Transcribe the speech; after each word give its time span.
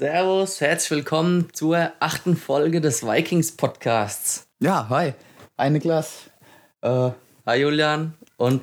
Servus, 0.00 0.62
herzlich 0.62 0.90
willkommen 0.92 1.48
zur 1.52 1.92
achten 2.00 2.34
Folge 2.34 2.80
des 2.80 3.02
Vikings 3.06 3.52
Podcasts. 3.52 4.46
Ja, 4.58 4.88
hi. 4.88 5.12
Hi 5.58 5.68
Niklas. 5.68 6.30
Äh, 6.80 7.10
Hi 7.44 7.60
Julian 7.60 8.14
und 8.38 8.62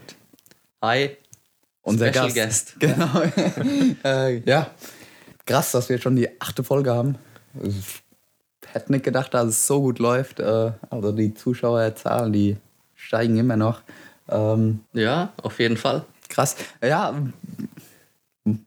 hi 0.82 1.16
unser 1.84 2.08
Special 2.08 2.32
Gast. 2.34 2.80
Guest. 2.80 2.96
Genau. 2.98 3.22
äh, 4.04 4.40
ja, 4.50 4.72
krass, 5.46 5.74
dass 5.74 5.90
wir 5.90 6.00
schon 6.00 6.16
die 6.16 6.42
achte 6.42 6.64
Folge 6.64 6.92
haben. 6.92 7.20
Ich 7.62 8.02
hätte 8.74 8.92
nicht 8.92 9.06
gedacht, 9.06 9.32
dass 9.36 9.46
es 9.46 9.68
so 9.68 9.80
gut 9.80 10.00
läuft. 10.00 10.40
Äh, 10.40 10.72
also 10.90 11.12
die 11.12 11.36
Zuschauerzahlen, 11.36 12.34
die 12.34 12.58
steigen 12.96 13.38
immer 13.38 13.58
noch. 13.58 13.82
Ähm, 14.28 14.80
Ja, 14.92 15.34
auf 15.44 15.60
jeden 15.60 15.78
Fall. 15.78 16.04
krass. 16.30 16.56
Ja, 16.84 17.16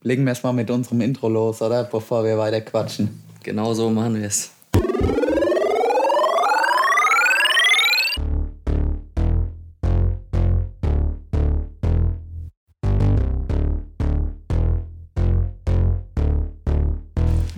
legen 0.03 0.23
wir 0.23 0.29
erstmal 0.29 0.53
mit 0.53 0.69
unserem 0.69 1.01
Intro 1.01 1.27
los, 1.27 1.61
oder? 1.61 1.83
Bevor 1.85 2.23
wir 2.23 2.37
weiter 2.37 2.61
quatschen. 2.61 3.23
Genau 3.43 3.73
so 3.73 3.89
machen 3.89 4.15
wir 4.15 4.27
es. 4.27 4.51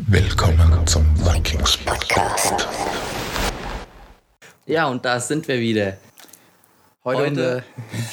Willkommen 0.08 0.88
zum 0.88 1.06
Vikings 1.18 1.78
Podcast. 1.78 2.68
Ja, 4.66 4.88
und 4.88 5.04
da 5.04 5.20
sind 5.20 5.48
wir 5.48 5.60
wieder. 5.60 5.98
Heute, 7.04 7.66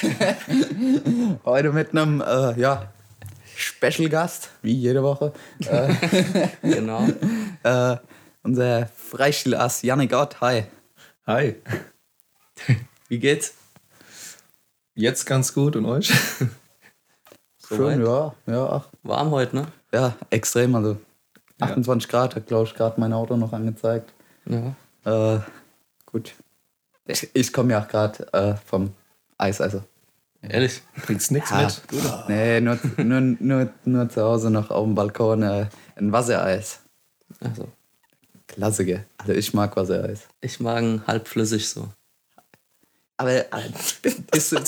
heute 1.45 1.73
mit 1.73 1.93
einem 1.93 2.21
äh, 2.21 2.59
ja, 2.61 2.91
Special 3.83 4.11
Gast, 4.11 4.51
wie 4.61 4.75
jede 4.75 5.03
Woche. 5.03 5.33
Äh, 5.61 5.95
Genau. 6.63 7.09
äh, 7.63 7.97
unser 8.43 8.87
Freistilass 8.89 9.81
Yannick 9.81 10.13
Ott. 10.13 10.39
Hi. 10.43 10.65
Hi, 11.27 11.57
Wie 13.09 13.19
geht's? 13.19 13.55
jetzt 14.95 15.25
ganz 15.25 15.55
gut 15.55 15.77
und 15.77 15.87
euch? 15.87 16.13
Schön, 17.69 18.05
ja. 18.05 18.35
Ja, 18.47 18.67
ach, 18.71 18.89
Warm 19.03 19.31
heute, 19.31 19.57
ne? 19.57 19.67
ja, 19.95 20.15
extrem. 20.29 20.75
Also 20.75 20.99
28 21.61 22.07
Grad 22.11 22.37
hat, 22.37 22.49
glaube 22.49 22.67
ich, 22.67 22.75
gerade 22.75 23.01
mein 23.01 23.15
Auto 23.15 23.35
noch 23.39 23.55
angezeigt. 23.55 24.13
Ja. 24.45 24.75
Äh, 25.37 25.41
gut. 26.05 26.35
Ich, 27.07 27.31
ich 27.33 27.51
komme 27.51 27.73
ja 27.73 27.83
auch 27.83 27.89
gerade 27.89 28.31
äh, 28.35 28.57
vom 28.57 28.93
Eis, 29.39 29.63
also. 29.63 29.83
Ehrlich? 30.43 30.81
Bringst 31.05 31.31
nichts 31.33 31.51
Ja, 31.51 31.63
mit? 31.63 32.29
nee, 32.29 32.61
nur, 32.61 32.79
nur, 32.97 33.21
nur, 33.21 33.69
nur 33.85 34.09
zu 34.09 34.23
Hause 34.23 34.51
noch 34.51 34.71
auf 34.71 34.85
dem 34.85 34.95
Balkon 34.95 35.43
äh, 35.43 35.67
ein 35.97 36.13
Wassereis. 36.13 36.81
Also, 37.41 37.69
Klassiker. 38.49 39.05
Also 39.19 39.33
ich 39.33 39.53
mag 39.55 39.77
Wassereis. 39.77 40.27
ich 40.41 40.59
mag 40.61 40.83
ihn 40.83 41.03
halbflüssig 41.07 41.69
so. 41.69 41.89
Aber 43.19 43.33
äh, 43.33 43.45
bist 44.33 44.53
du, 44.53 44.61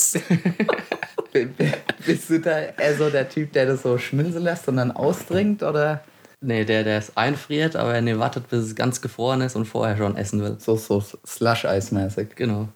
bist 2.07 2.31
du 2.31 2.41
da 2.41 2.59
eher 2.61 2.97
so 2.97 3.09
der 3.09 3.29
Typ, 3.29 3.53
der 3.53 3.67
das 3.67 3.83
so 3.83 3.97
schmilzen 3.97 4.43
lässt 4.43 4.69
und 4.69 4.77
dann 4.77 4.91
austrinkt? 4.93 5.63
Oder 5.63 6.05
Nee, 6.45 6.65
der, 6.65 6.83
der 6.83 6.99
es 6.99 7.17
einfriert, 7.17 7.77
aber 7.77 8.01
nee, 8.01 8.19
wartet, 8.19 8.49
bis 8.49 8.65
es 8.65 8.75
ganz 8.75 9.01
gefroren 9.01 9.43
ist 9.43 9.55
und 9.55 9.65
vorher 9.65 9.97
schon 9.97 10.17
essen 10.17 10.43
will. 10.43 10.57
so, 10.59 10.75
so 10.77 11.01
Slush-Eis-mäßig? 11.25 12.35
Genau. 12.35 12.69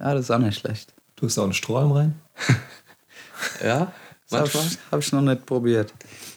Ja, 0.00 0.14
das 0.14 0.22
ist 0.22 0.30
auch 0.30 0.38
nicht 0.38 0.58
schlecht. 0.58 0.94
Tust 1.22 1.36
du 1.36 1.42
auch 1.42 1.44
einen 1.44 1.52
Strohhalm 1.54 1.92
rein? 1.92 2.14
Ja, 3.62 3.92
Das 4.28 4.40
habe 4.40 4.50
manchmal. 4.52 4.66
ich, 4.66 4.78
hab 4.90 5.00
ich 5.00 5.12
noch 5.12 5.20
nicht 5.22 5.46
probiert. 5.46 5.92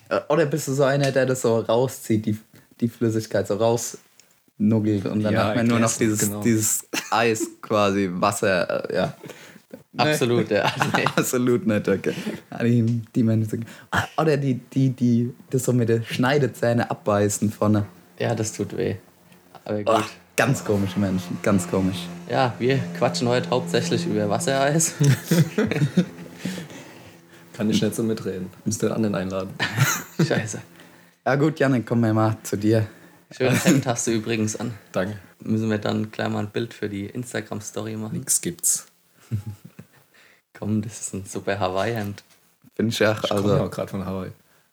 Äh, 0.09 0.22
Oder 0.30 0.45
bist 0.45 0.67
du 0.67 0.73
so 0.73 0.83
einer, 0.83 1.11
der 1.11 1.25
das 1.25 1.41
so 1.41 1.59
rauszieht, 1.59 2.23
die, 2.28 2.38
die 2.80 2.88
Flüssigkeit 2.88 3.47
so 3.47 3.56
rausnuggelt 3.56 5.06
und 5.08 5.23
dann 5.23 5.33
Ja, 5.33 5.45
hat 5.45 5.56
man 5.56 5.66
nur 5.67 5.80
noch 5.80 5.91
dieses, 5.97 6.19
genau. 6.19 6.41
dieses 6.41 6.86
Eis 7.09 7.47
quasi, 7.61 8.09
Wasser, 8.11 8.89
äh, 8.91 8.95
ja. 8.95 9.13
Absolut, 9.97 10.51
ja. 10.51 10.72
Nee. 10.95 11.06
Absolut 11.16 11.66
nicht, 11.66 11.88
okay. 11.90 12.13
Ah, 12.51 12.63
Die, 12.63 13.24
Menschen. 13.24 13.66
Ah, 13.90 14.03
Oder 14.18 14.38
die, 14.38 14.53
die, 14.56 14.90
die 14.91 15.34
das 15.50 15.63
so 15.63 15.74
mit 15.74 15.90
den 15.90 16.03
Schneidezähnen 16.06 16.88
abbeißen 16.88 17.51
vorne. 17.51 17.88
Ja, 18.19 18.35
das 18.35 18.53
tut 18.53 18.78
weh. 18.78 18.97
Aber 19.63 19.78
gut. 19.84 19.88
Oh, 19.88 20.01
ganz 20.35 20.63
komische 20.63 21.00
Menschen, 21.00 21.38
ganz 21.41 21.68
komisch. 21.69 22.07
Ja, 22.29 22.53
wir 22.59 22.78
quatschen 22.97 23.28
heute 23.28 23.50
hauptsächlich 23.50 24.06
über 24.06 24.29
Wassereis. 24.29 24.94
Kann 27.53 27.69
ich 27.69 27.81
nicht 27.81 27.96
so 27.96 28.03
mitreden. 28.03 28.50
Müsst 28.66 28.84
ihr 28.84 28.90
den 28.90 28.95
anderen 28.95 29.16
einladen. 29.16 29.50
Scheiße. 30.28 30.62
Ja 31.25 31.35
gut, 31.35 31.59
Janik, 31.59 31.85
kommen 31.85 32.01
wir 32.03 32.13
mal 32.13 32.38
zu 32.44 32.57
dir. 32.57 32.85
Schönes 33.31 33.66
Hemd 33.66 33.88
hast 33.88 34.07
du 34.07 34.12
übrigens 34.12 34.56
an. 34.57 34.74
Danke. 34.91 35.18
Müssen 35.40 35.69
wir 35.69 35.78
dann 35.78 36.12
gleich 36.12 36.29
mal 36.29 36.40
ein 36.40 36.50
Bild 36.50 36.74
für 36.74 36.90
die 36.90 37.06
Instagram-Story 37.06 37.95
machen. 37.95 38.18
Nix 38.19 38.41
gibt's. 38.41 38.88
Komm, 40.57 40.81
das 40.81 41.01
ist 41.01 41.13
ein 41.13 41.25
super 41.25 41.59
Hawaii-Hemd. 41.59 42.24
Finde 42.75 42.91
ich 42.94 43.06
auch, 43.06 43.24
Ich 43.24 43.29
komme 43.29 43.41
ja 43.47 43.53
also 43.53 43.63
auch 43.66 43.72
gerade 43.72 43.88
von 43.90 44.06
Hawaii. 44.06 44.31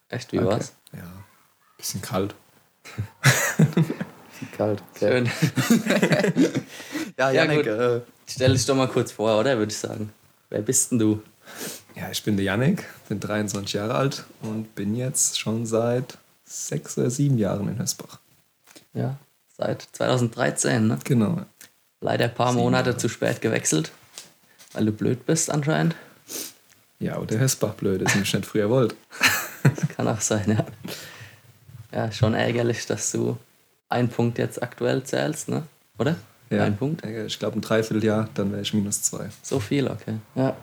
Echt, 0.08 0.32
wie 0.32 0.38
Okay. 0.40 0.46
war's? 0.48 0.72
Ja, 0.92 1.04
bisschen 1.76 2.02
kalt. 2.02 2.34
Kalt. 4.52 4.82
Okay. 4.94 5.26
Schön. 5.26 5.30
Ja, 7.18 7.30
Ja, 7.30 7.44
Janik, 7.44 7.58
gut. 7.58 7.66
äh, 7.66 8.00
Stell 8.26 8.52
dich 8.52 8.64
doch 8.64 8.74
mal 8.74 8.88
kurz 8.88 9.12
vor, 9.12 9.38
oder? 9.38 9.58
Würde 9.58 9.70
ich 9.72 9.78
sagen. 9.78 10.12
Wer 10.50 10.62
bist 10.62 10.90
denn 10.90 10.98
du? 10.98 11.22
Ja, 11.94 12.10
ich 12.10 12.22
bin 12.24 12.36
der 12.36 12.44
Yannick, 12.46 12.84
bin 13.08 13.20
23 13.20 13.74
Jahre 13.74 13.94
alt 13.94 14.24
und 14.40 14.74
bin 14.74 14.94
jetzt 14.96 15.38
schon 15.38 15.66
seit 15.66 16.16
sechs 16.44 16.96
oder 16.96 17.10
sieben 17.10 17.36
Jahren 17.38 17.68
in 17.68 17.78
Hösbach. 17.78 18.18
Ja, 18.94 19.16
seit 19.58 19.86
2013, 19.92 20.86
ne? 20.86 20.98
Genau. 21.04 21.42
Leider 22.00 22.24
ein 22.26 22.34
paar 22.34 22.52
Sieben 22.52 22.62
Monate 22.64 22.90
Jahre. 22.90 22.98
zu 22.98 23.08
spät 23.08 23.40
gewechselt, 23.42 23.92
weil 24.72 24.86
du 24.86 24.92
blöd 24.92 25.26
bist 25.26 25.50
anscheinend. 25.50 25.94
Ja, 26.98 27.18
oder 27.18 27.38
Hösbach 27.38 27.74
blöd, 27.74 28.00
dass 28.02 28.14
ich 28.14 28.20
mich 28.20 28.32
nicht 28.34 28.46
früher 28.46 28.70
wollte. 28.70 28.96
Das 29.62 29.88
kann 29.96 30.08
auch 30.08 30.20
sein, 30.20 30.44
ja. 30.58 30.66
Ja, 31.92 32.10
schon 32.12 32.32
ärgerlich, 32.34 32.86
dass 32.86 33.12
du 33.12 33.36
einen 33.92 34.08
Punkt 34.08 34.38
jetzt 34.38 34.62
aktuell 34.62 35.02
zählst, 35.04 35.48
ne? 35.48 35.62
Oder? 35.98 36.16
Ja, 36.50 36.64
Ein 36.64 36.76
Punkt? 36.76 37.04
Ich 37.06 37.38
glaube, 37.38 37.58
ein 37.58 37.62
Dreivierteljahr, 37.62 38.28
dann 38.34 38.52
wäre 38.52 38.60
ich 38.60 38.74
minus 38.74 39.02
zwei. 39.02 39.30
So 39.42 39.58
viel, 39.58 39.86
okay. 39.86 40.16
Ja. 40.34 40.54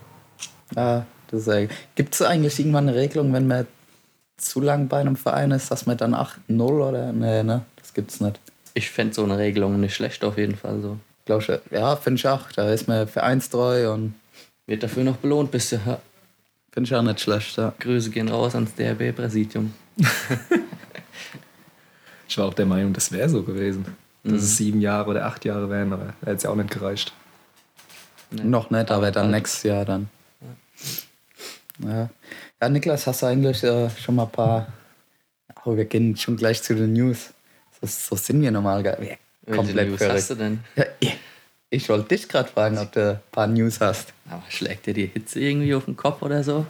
ja, 0.75 1.05
das 1.31 1.47
ist, 1.47 1.69
Gibt 1.95 2.13
es 2.13 2.21
eigentlich 2.21 2.59
irgendwann 2.59 2.87
eine 2.87 2.97
Regelung, 2.97 3.33
wenn 3.33 3.47
man 3.47 3.65
zu 4.37 4.61
lang 4.61 4.87
bei 4.87 4.99
einem 4.99 5.15
Verein 5.15 5.51
ist, 5.51 5.71
dass 5.71 5.85
man 5.85 5.97
dann 5.97 6.13
8-0 6.13 6.61
oder? 6.61 7.11
Nee, 7.11 7.43
ne? 7.43 7.65
Das 7.77 7.93
gibt's 7.93 8.19
nicht. 8.21 8.39
Ich 8.75 8.91
fände 8.91 9.13
so 9.13 9.23
eine 9.23 9.37
Regelung 9.37 9.79
nicht 9.79 9.95
schlecht 9.95 10.23
auf 10.23 10.37
jeden 10.37 10.55
Fall 10.55 10.79
so. 10.81 10.97
Glaub 11.25 11.41
ich, 11.41 11.51
ja, 11.71 11.95
finde 11.95 12.19
ich 12.19 12.27
auch. 12.27 12.51
Da 12.51 12.71
ist 12.71 12.87
man 12.87 13.07
vereinstreu 13.07 13.91
und 13.91 14.13
Wird 14.67 14.83
dafür 14.83 15.03
noch 15.03 15.17
belohnt, 15.17 15.51
bist 15.51 15.71
du. 15.71 15.77
Ja. 15.77 15.99
finde 16.71 16.87
ich 16.87 16.95
auch 16.95 17.01
nicht 17.01 17.19
schlecht. 17.19 17.57
Ja. 17.57 17.73
Grüße 17.79 18.11
gehen 18.11 18.29
raus 18.29 18.53
ans 18.55 18.75
DRB-Präsidium. 18.75 19.73
Ich 22.29 22.37
war 22.37 22.45
auch 22.45 22.53
der 22.53 22.65
Meinung, 22.67 22.93
das 22.93 23.11
wäre 23.11 23.27
so 23.27 23.43
gewesen. 23.43 23.85
Dass 24.23 24.43
es 24.43 24.57
sieben 24.57 24.79
Jahre 24.81 25.09
oder 25.09 25.25
acht 25.25 25.43
Jahre 25.45 25.69
wären, 25.69 25.91
aber 25.93 26.13
hätte 26.21 26.31
es 26.35 26.43
ja 26.43 26.49
auch 26.51 26.55
nicht 26.55 26.69
gereicht. 26.71 27.11
Noch 28.31 28.69
nicht, 28.69 28.91
aber 28.91 29.11
dann 29.11 29.31
nächstes 29.31 29.63
Jahr 29.63 29.83
dann. 29.85 30.09
Ja. 31.83 32.09
ja, 32.61 32.69
Niklas, 32.69 33.07
hast 33.07 33.21
du 33.21 33.25
eigentlich 33.27 33.63
äh, 33.63 33.89
schon 33.89 34.15
mal 34.15 34.23
ein 34.23 34.31
paar. 34.31 34.67
Oh, 35.65 35.75
wir 35.75 35.85
gehen 35.85 36.15
schon 36.17 36.35
gleich 36.37 36.61
zu 36.61 36.75
den 36.75 36.93
News. 36.93 37.31
So, 37.81 37.87
so 37.87 38.15
sind 38.15 38.41
wir 38.41 38.51
normal. 38.51 38.83
gell? 38.83 38.97
Wir 38.99 39.17
Welche 39.45 39.57
komplett 39.63 39.89
News 39.89 40.01
hast 40.01 40.29
du 40.31 40.35
denn? 40.35 40.59
Ja, 40.75 40.85
ich- 40.99 41.17
ich 41.71 41.87
wollte 41.87 42.07
dich 42.09 42.27
gerade 42.27 42.49
fragen, 42.49 42.77
ob 42.79 42.91
du 42.91 43.11
ein 43.11 43.19
paar 43.31 43.45
News 43.47 43.79
hast. 43.79 44.11
Aber 44.29 44.41
schlägt 44.49 44.87
dir 44.87 44.93
die 44.95 45.05
Hitze 45.05 45.39
irgendwie 45.39 45.73
auf 45.75 45.85
den 45.85 45.95
Kopf 45.95 46.21
oder 46.23 46.43
so? 46.43 46.65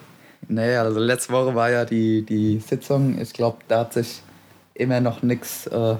Nee, 0.49 0.75
also 0.75 0.99
letzte 0.99 1.31
Woche 1.33 1.55
war 1.55 1.69
ja 1.71 1.85
die, 1.85 2.21
die 2.23 2.59
Sitzung. 2.59 3.19
Ich 3.19 3.31
glaube, 3.33 3.59
da 3.69 3.79
hat 3.81 3.93
sich 3.93 4.21
immer 4.79 5.01
noch 5.01 5.21
nichts 5.21 5.67
äh, 5.67 5.95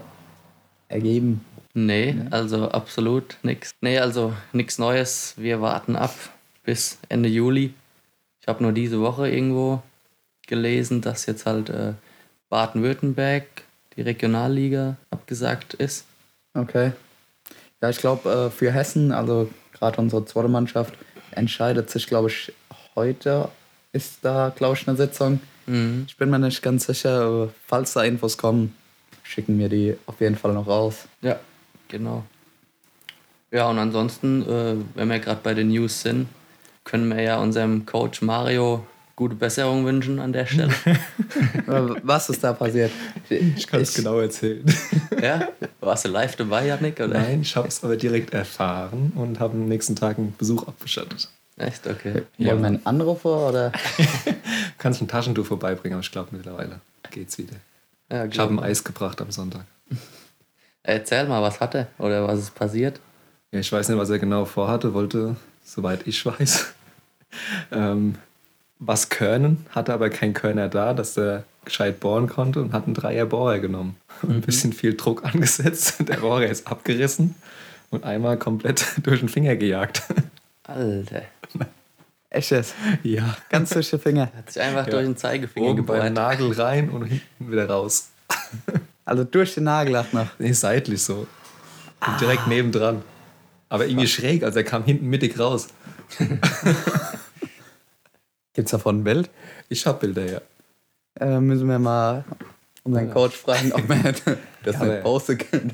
ergeben. 0.88 1.46
Nee, 1.74 2.16
also 2.32 2.70
absolut 2.70 3.38
nichts. 3.44 3.72
Nee, 3.82 4.00
also 4.00 4.34
nichts 4.54 4.80
Neues. 4.80 5.34
Wir 5.38 5.62
warten 5.62 5.96
ab 5.96 6.14
bis 6.64 6.98
Ende 7.10 7.30
Juli. 7.30 7.74
Ich 8.42 8.48
habe 8.48 8.64
nur 8.64 8.72
diese 8.72 9.00
Woche 9.00 9.30
irgendwo 9.30 9.82
gelesen, 10.48 11.02
dass 11.02 11.26
jetzt 11.26 11.46
halt 11.46 11.70
äh, 11.70 11.94
Baden-Württemberg, 12.50 13.46
die 13.96 14.02
Regionalliga, 14.02 14.98
abgesagt 15.12 15.76
ist. 15.76 16.06
Okay. 16.54 16.92
Ja, 17.82 17.90
ich 17.90 17.98
glaube, 17.98 18.30
äh, 18.30 18.50
für 18.50 18.72
Hessen, 18.72 19.12
also 19.12 19.50
gerade 19.74 20.02
unsere 20.02 20.26
zweite 20.26 20.48
Mannschaft, 20.48 20.96
entscheidet 21.32 21.90
sich, 21.90 22.08
glaube 22.08 22.30
ich, 22.30 22.52
heute 22.96 23.50
ist 23.92 24.20
da, 24.24 24.52
glaube 24.56 24.76
ich, 24.76 24.88
eine 24.88 24.98
Sitzung. 24.98 25.40
Mhm. 25.68 26.06
Ich 26.08 26.18
bin 26.18 26.30
mir 26.30 26.40
nicht 26.40 26.62
ganz 26.62 26.88
sicher, 26.88 27.50
falls 27.68 27.94
da 27.94 28.04
Infos 28.04 28.38
kommen, 28.38 28.76
schicken 29.30 29.60
wir 29.60 29.70
die 29.70 29.96
auf 30.08 30.20
jeden 30.22 30.36
Fall 30.36 30.54
noch 30.54 30.68
raus. 30.68 31.08
Ja, 31.22 31.40
genau. 31.88 32.24
Ja, 33.52 33.70
und 33.70 33.78
ansonsten, 33.78 34.42
äh, 34.42 34.76
wenn 34.96 35.10
wir 35.10 35.20
gerade 35.20 35.42
bei 35.44 35.54
den 35.54 35.70
News 35.70 36.02
sind, 36.02 36.28
können 36.84 37.08
wir 37.10 37.22
ja 37.22 37.40
unserem 37.40 37.86
Coach 37.86 38.22
Mario 38.24 38.84
gute 39.16 39.36
Besserung 39.36 39.86
wünschen 39.86 40.20
an 40.20 40.34
der 40.34 40.48
Stelle. 40.48 40.74
Was 42.04 42.30
ist 42.30 42.44
da 42.44 42.54
passiert? 42.54 42.92
Ich 43.30 43.68
kann 43.68 43.82
es 43.82 43.94
genau 43.94 44.20
erzählen. 44.20 44.66
ja? 45.22 45.50
Warst 45.80 46.06
du 46.06 46.10
live 46.10 46.36
dabei, 46.36 46.68
Janik? 46.68 47.00
Oder? 47.00 47.20
Nein, 47.20 47.42
ich 47.42 47.56
habe 47.56 47.68
es 47.68 47.84
aber 47.84 47.98
direkt 47.98 48.34
erfahren 48.34 49.12
und 49.16 49.40
habe 49.40 49.54
am 49.54 49.68
nächsten 49.68 49.96
Tag 49.96 50.18
einen 50.18 50.34
Besuch 50.38 50.68
abgestattet. 50.68 51.30
Echt? 51.58 51.86
Okay. 51.86 52.24
Wollen 52.38 52.62
wir 52.62 52.68
einen 52.68 52.86
Anrufer 52.86 53.50
oder? 53.50 53.72
Kannst 54.78 55.02
ein 55.02 55.08
Taschentuch 55.08 55.46
vorbeibringen, 55.46 55.96
aber 55.96 56.04
ich 56.04 56.12
glaube 56.12 56.30
mittlerweile 56.32 56.80
geht's 57.12 57.38
wieder. 57.38 57.56
Ja, 58.12 58.26
Ich 58.26 58.40
habe 58.40 58.54
ein 58.54 58.60
Eis 58.60 58.84
gebracht 58.84 59.22
am 59.22 59.32
Sonntag. 59.32 59.66
Erzähl 60.84 61.28
mal, 61.28 61.42
was 61.42 61.60
hat 61.60 61.76
er? 61.76 61.88
Oder 61.98 62.28
was 62.28 62.40
ist 62.40 62.56
passiert? 62.56 63.00
Ja, 63.52 63.60
ich 63.60 63.72
weiß 63.72 63.90
nicht, 63.90 63.98
was 63.98 64.10
er 64.10 64.20
genau 64.20 64.46
vorhatte, 64.46 64.94
wollte, 64.94 65.36
soweit 65.64 66.08
ich 66.08 66.26
weiß, 66.26 66.74
ähm, 67.72 68.16
was 68.80 69.10
körnen, 69.10 69.66
hatte 69.72 69.94
aber 69.94 70.10
kein 70.10 70.34
Körner 70.34 70.70
da, 70.70 70.94
dass 70.94 71.18
er 71.18 71.44
gescheit 71.66 72.00
bohren 72.00 72.28
konnte 72.28 72.62
und 72.62 72.74
hat 72.74 72.86
einen 72.86 72.94
Dreier 72.94 73.26
Bohrer 73.26 73.60
genommen. 73.60 73.98
Und 74.22 74.32
ein 74.36 74.42
bisschen 74.42 74.74
viel 74.74 74.96
Druck 74.96 75.24
angesetzt. 75.26 75.96
Der 76.08 76.18
Bohrer 76.18 76.48
ist 76.48 76.68
abgerissen 76.68 77.36
und 77.90 78.04
einmal 78.04 78.38
komplett 78.38 78.86
durch 79.04 79.20
den 79.20 79.30
Finger 79.30 79.56
gejagt. 79.56 80.04
Alter. 80.64 81.24
Echt 82.32 82.52
jetzt? 82.52 82.76
Ja. 83.04 83.36
Ganz 83.50 83.72
durch 83.72 83.90
die 83.90 83.98
Finger. 83.98 84.32
Hat 84.38 84.52
sich 84.52 84.62
einfach 84.62 84.86
Ja. 84.86 84.92
durch 84.92 85.06
den 85.06 85.18
Zeigefinger 85.18 85.68
Oben 85.70 85.86
beim 85.86 85.98
gebohrt. 85.98 86.14
Nagel 86.14 86.52
rein 86.54 86.90
und 86.90 87.06
hinten 87.06 87.52
wieder 87.52 87.68
raus. 87.70 88.10
Also 89.06 89.24
durch 89.24 89.56
den 89.56 89.64
Nagel 89.64 89.96
auch 89.96 90.14
noch. 90.14 90.28
Nee, 90.38 90.52
seitlich 90.52 91.02
so. 91.02 91.26
Und 92.06 92.22
direkt 92.22 92.46
nebendran. 92.46 93.02
Aber 93.68 93.88
irgendwie 93.88 94.06
schräg, 94.08 94.44
also 94.44 94.60
er 94.60 94.64
kam 94.64 94.84
hinten 94.84 95.08
mittig 95.08 95.40
raus. 95.40 95.70
Gibt's 98.54 98.70
davon 98.70 99.00
ein 99.00 99.04
Bild? 99.04 99.32
Ich 99.68 99.88
hab 99.88 100.00
Bilder, 100.00 100.26
ja. 100.32 100.42
Äh, 101.20 101.40
müssen 101.40 101.68
wir 101.68 101.80
mal 101.80 102.24
unseren 102.84 103.10
Coach 103.12 103.36
fragen, 103.36 103.72
ob 103.74 103.90
wir 103.90 104.14
das 104.64 104.76
Ja, 104.76 104.84
nicht 104.86 105.02
posten 105.02 105.38
können. 105.40 105.74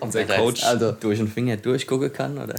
Unser 0.00 0.20
Ob 0.20 0.28
er 0.28 0.36
Coach, 0.36 0.60
jetzt 0.60 0.68
Also 0.68 0.92
durch 0.92 1.18
den 1.20 1.28
Finger 1.28 1.56
durchgucken 1.56 2.12
kann, 2.12 2.36
oder? 2.36 2.54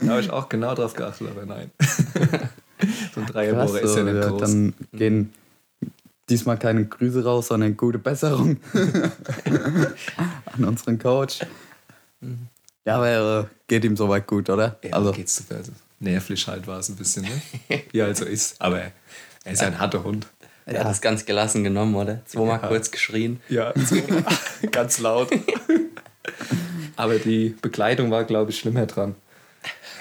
Da 0.00 0.08
habe 0.08 0.20
ich 0.20 0.30
auch 0.30 0.48
genau 0.48 0.74
drauf 0.74 0.94
geachtet, 0.94 1.28
aber 1.30 1.46
nein. 1.46 1.70
so 3.14 3.20
ein 3.20 3.26
Dreierbohrer 3.26 3.80
ist 3.80 3.92
so, 3.92 3.98
ja 3.98 4.04
nicht 4.04 4.22
ja, 4.22 4.28
groß. 4.28 4.40
Dann 4.40 4.74
gehen 4.92 5.32
diesmal 6.28 6.58
keine 6.58 6.84
Grüße 6.86 7.24
raus, 7.24 7.48
sondern 7.48 7.76
gute 7.76 7.98
Besserung 7.98 8.58
an 10.46 10.64
unseren 10.64 10.98
Coach. 10.98 11.40
Ja, 12.84 12.96
aber 12.96 13.40
äh, 13.40 13.44
geht 13.66 13.84
ihm 13.84 13.96
soweit 13.96 14.26
gut, 14.26 14.48
oder? 14.48 14.78
Ja, 14.82 14.92
also, 14.92 15.12
geht's 15.12 15.36
super. 15.36 15.56
Also, 15.56 15.72
nervlich 15.98 16.46
halt 16.46 16.66
war 16.66 16.78
es 16.78 16.88
ein 16.88 16.96
bisschen, 16.96 17.24
ne? 17.24 17.82
Wie 17.90 17.98
er 17.98 18.06
also 18.06 18.24
ist. 18.24 18.60
Aber 18.60 18.80
er 18.80 19.52
ist 19.52 19.60
ja 19.60 19.68
ein 19.68 19.78
harter 19.78 20.04
Hund. 20.04 20.26
Er 20.66 20.84
hat 20.84 20.92
es 20.92 21.00
ganz 21.00 21.24
gelassen 21.24 21.64
genommen, 21.64 21.94
oder? 21.94 22.24
Zweimal 22.26 22.60
Ja. 22.62 22.68
kurz 22.68 22.90
geschrien. 22.90 23.40
Ja, 23.48 23.74
ganz 24.70 24.98
laut. 24.98 25.30
Aber 26.96 27.18
die 27.18 27.56
Bekleidung 27.60 28.10
war, 28.10 28.24
glaube 28.24 28.50
ich, 28.50 28.58
schlimmer 28.58 28.86
dran. 28.86 29.16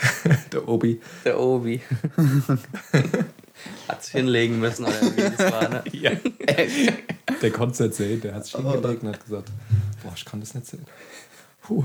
Der 0.53 0.67
Obi. 0.67 1.01
Der 1.25 1.39
Obi. 1.39 1.81
hat 3.87 4.03
sich 4.03 4.13
hinlegen 4.13 4.59
müssen, 4.59 4.85
oder 4.85 5.01
wie 5.01 5.21
das 5.21 5.51
war, 5.51 5.69
ne? 5.69 5.83
Ja. 5.91 6.11
Der 7.41 7.51
konnte 7.51 7.73
es 7.73 7.79
nicht 7.79 7.93
sehen. 7.95 8.21
Der 8.21 8.35
hat 8.35 8.45
sich 8.45 8.55
hingelegt 8.55 9.03
und 9.03 9.09
hat 9.09 9.23
gesagt, 9.23 9.51
boah, 10.03 10.13
ich 10.15 10.25
kann 10.25 10.39
das 10.39 10.53
nicht 10.53 10.67
sehen. 10.67 10.85
Puh. 11.61 11.83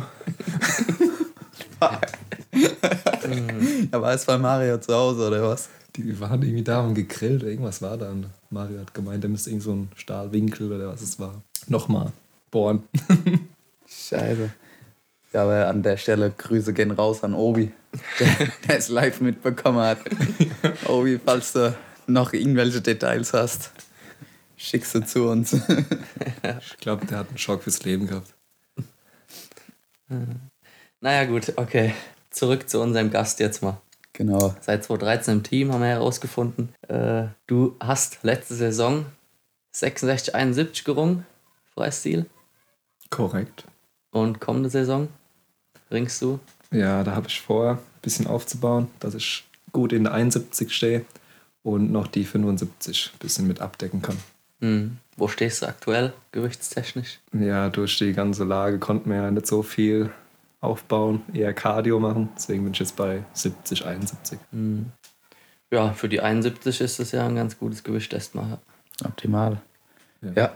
ja, 3.93 4.01
war 4.01 4.13
es 4.15 4.25
bei 4.25 4.39
Mario 4.39 4.79
zu 4.79 4.95
Hause, 4.95 5.27
oder 5.29 5.43
was? 5.49 5.69
Die 5.97 6.19
waren 6.21 6.43
irgendwie 6.43 6.65
da 6.65 6.81
und 6.81 6.95
gegrillt, 6.95 7.43
irgendwas 7.43 7.83
war 7.83 7.97
da. 7.97 8.11
Und 8.11 8.27
Mario 8.51 8.81
hat 8.81 8.95
gemeint, 8.95 9.23
der 9.23 9.31
müsste 9.31 9.51
irgend 9.51 9.63
so 9.63 9.73
ein 9.73 9.89
Stahlwinkel 9.97 10.73
oder 10.73 10.89
was 10.89 11.03
es 11.03 11.19
war. 11.19 11.43
Nochmal 11.67 12.13
bohren. 12.51 12.85
Scheiße. 13.87 14.51
Ja, 15.35 15.43
aber 15.43 15.67
an 15.67 15.83
der 15.83 15.97
Stelle 15.97 16.31
Grüße 16.31 16.73
gehen 16.73 16.93
raus 16.93 17.25
an 17.25 17.35
Obi, 17.35 17.73
der, 18.21 18.29
der 18.69 18.79
es 18.79 18.89
live 18.89 19.21
mitbekommen 19.21 19.81
hat. 19.81 19.99
Obi, 20.87 21.19
falls 21.23 21.53
du 21.53 21.75
noch 22.07 22.33
irgendwelche 22.33 22.81
Details 22.81 23.33
hast, 23.33 23.73
schick 24.57 24.85
sie 24.87 25.05
zu 25.05 25.29
uns. 25.29 25.57
Ich 26.61 26.77
glaube, 26.79 27.07
der 27.07 27.19
hat 27.19 27.29
einen 27.29 27.39
Schock 27.39 27.63
fürs 27.63 27.85
Leben 27.85 28.07
gehabt. 28.07 28.35
Naja, 31.01 31.25
gut, 31.25 31.55
okay. 31.57 31.95
Zurück 32.31 32.69
zu 32.69 32.81
unserem 32.81 33.11
Gast 33.11 33.41
jetzt 33.41 33.63
mal. 33.63 33.81
genau. 34.13 34.55
Seit 34.61 34.85
2013 34.85 35.35
im 35.39 35.43
Team 35.43 35.73
haben 35.73 35.81
wir 35.81 35.89
herausgefunden. 35.89 36.75
Äh, 36.89 37.29
du 37.47 37.77
hast 37.81 38.19
letzte 38.23 38.55
Saison 38.55 39.07
66, 39.73 40.35
71 40.35 40.85
gerungen, 40.85 41.25
Freistil. 41.73 42.27
Korrekt. 43.11 43.65
Und 44.11 44.41
kommende 44.41 44.69
Saison 44.69 45.09
ringst 45.95 46.21
du. 46.21 46.39
Ja, 46.71 47.05
da 47.05 47.15
habe 47.15 47.29
ich 47.29 47.41
vor, 47.41 47.73
ein 47.73 47.79
bisschen 48.03 48.27
aufzubauen, 48.27 48.89
dass 49.01 49.15
ich 49.15 49.45
gut 49.73 49.93
in 49.93 50.05
der 50.05 50.15
71 50.15 50.73
stehe 50.75 51.05
und 51.63 51.91
noch 51.91 52.07
die 52.07 52.25
75 52.25 53.13
ein 53.15 53.19
bisschen 53.19 53.47
mit 53.47 53.61
abdecken 53.61 54.03
kann. 54.03 54.17
Hm. 54.61 54.99
Wo 55.17 55.29
stehst 55.29 55.63
du 55.63 55.67
aktuell, 55.67 56.13
gewichtstechnisch? 56.33 57.21
Ja, 57.33 57.69
durch 57.69 57.99
die 57.99 58.13
ganze 58.13 58.45
Lage 58.45 58.79
konnten 58.79 59.11
wir 59.11 59.17
ja 59.17 59.31
nicht 59.31 59.47
so 59.47 59.63
viel 59.63 60.11
aufbauen, 60.61 61.23
eher 61.33 61.53
Cardio 61.53 62.01
machen. 62.01 62.31
Deswegen 62.37 62.65
bin 62.65 62.73
ich 62.73 62.81
jetzt 62.81 62.97
bei 62.97 63.23
70, 63.35 63.85
71. 63.85 64.39
Hm. 64.51 64.87
Ja, 65.71 65.93
für 65.93 66.09
die 66.09 66.21
71 66.21 66.81
ist 66.81 66.99
das 66.99 67.13
ja 67.13 67.27
ein 67.27 67.37
ganz 67.37 67.59
gutes 67.59 67.85
Gewicht 67.85 68.13
erstmal. 68.13 68.59
Optimal. 69.05 69.61
Ja. 70.23 70.33
Ja, 70.35 70.55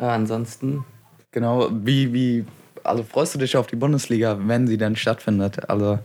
Ja, 0.00 0.14
ansonsten, 0.14 0.84
genau. 1.30 1.68
Wie, 1.70 2.12
wie, 2.12 2.44
also 2.84 3.02
freust 3.02 3.34
du 3.34 3.38
dich 3.38 3.56
auf 3.56 3.66
die 3.66 3.76
Bundesliga, 3.76 4.38
wenn 4.40 4.66
sie 4.66 4.78
denn 4.78 4.96
stattfindet? 4.96 5.68
Also, 5.68 5.98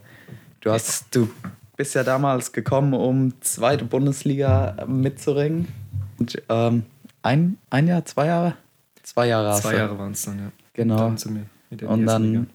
du 0.61 0.71
hast, 0.71 1.15
du 1.15 1.29
bist 1.75 1.95
ja 1.95 2.03
damals 2.03 2.51
gekommen, 2.51 2.93
um 2.93 3.33
zweite 3.41 3.85
Bundesliga 3.85 4.85
mitzuringen. 4.87 5.67
Und, 6.19 6.41
ähm, 6.49 6.83
ein, 7.21 7.57
ein 7.69 7.87
Jahr, 7.87 8.05
zwei 8.05 8.27
Jahre? 8.27 8.55
Zwei 9.03 9.27
Jahre 9.27 9.49
hast 9.49 9.63
Zwei. 9.63 9.75
Jahre 9.75 9.97
waren 9.97 10.11
es 10.11 10.23
dann, 10.23 10.39
ja. 10.39 10.51
Genau. 10.73 10.97
Dann 10.97 11.17
zu 11.17 11.31
mir 11.31 11.45
mit 11.69 11.81
der 11.81 11.89
Und 11.89 12.05
dann 12.05 12.47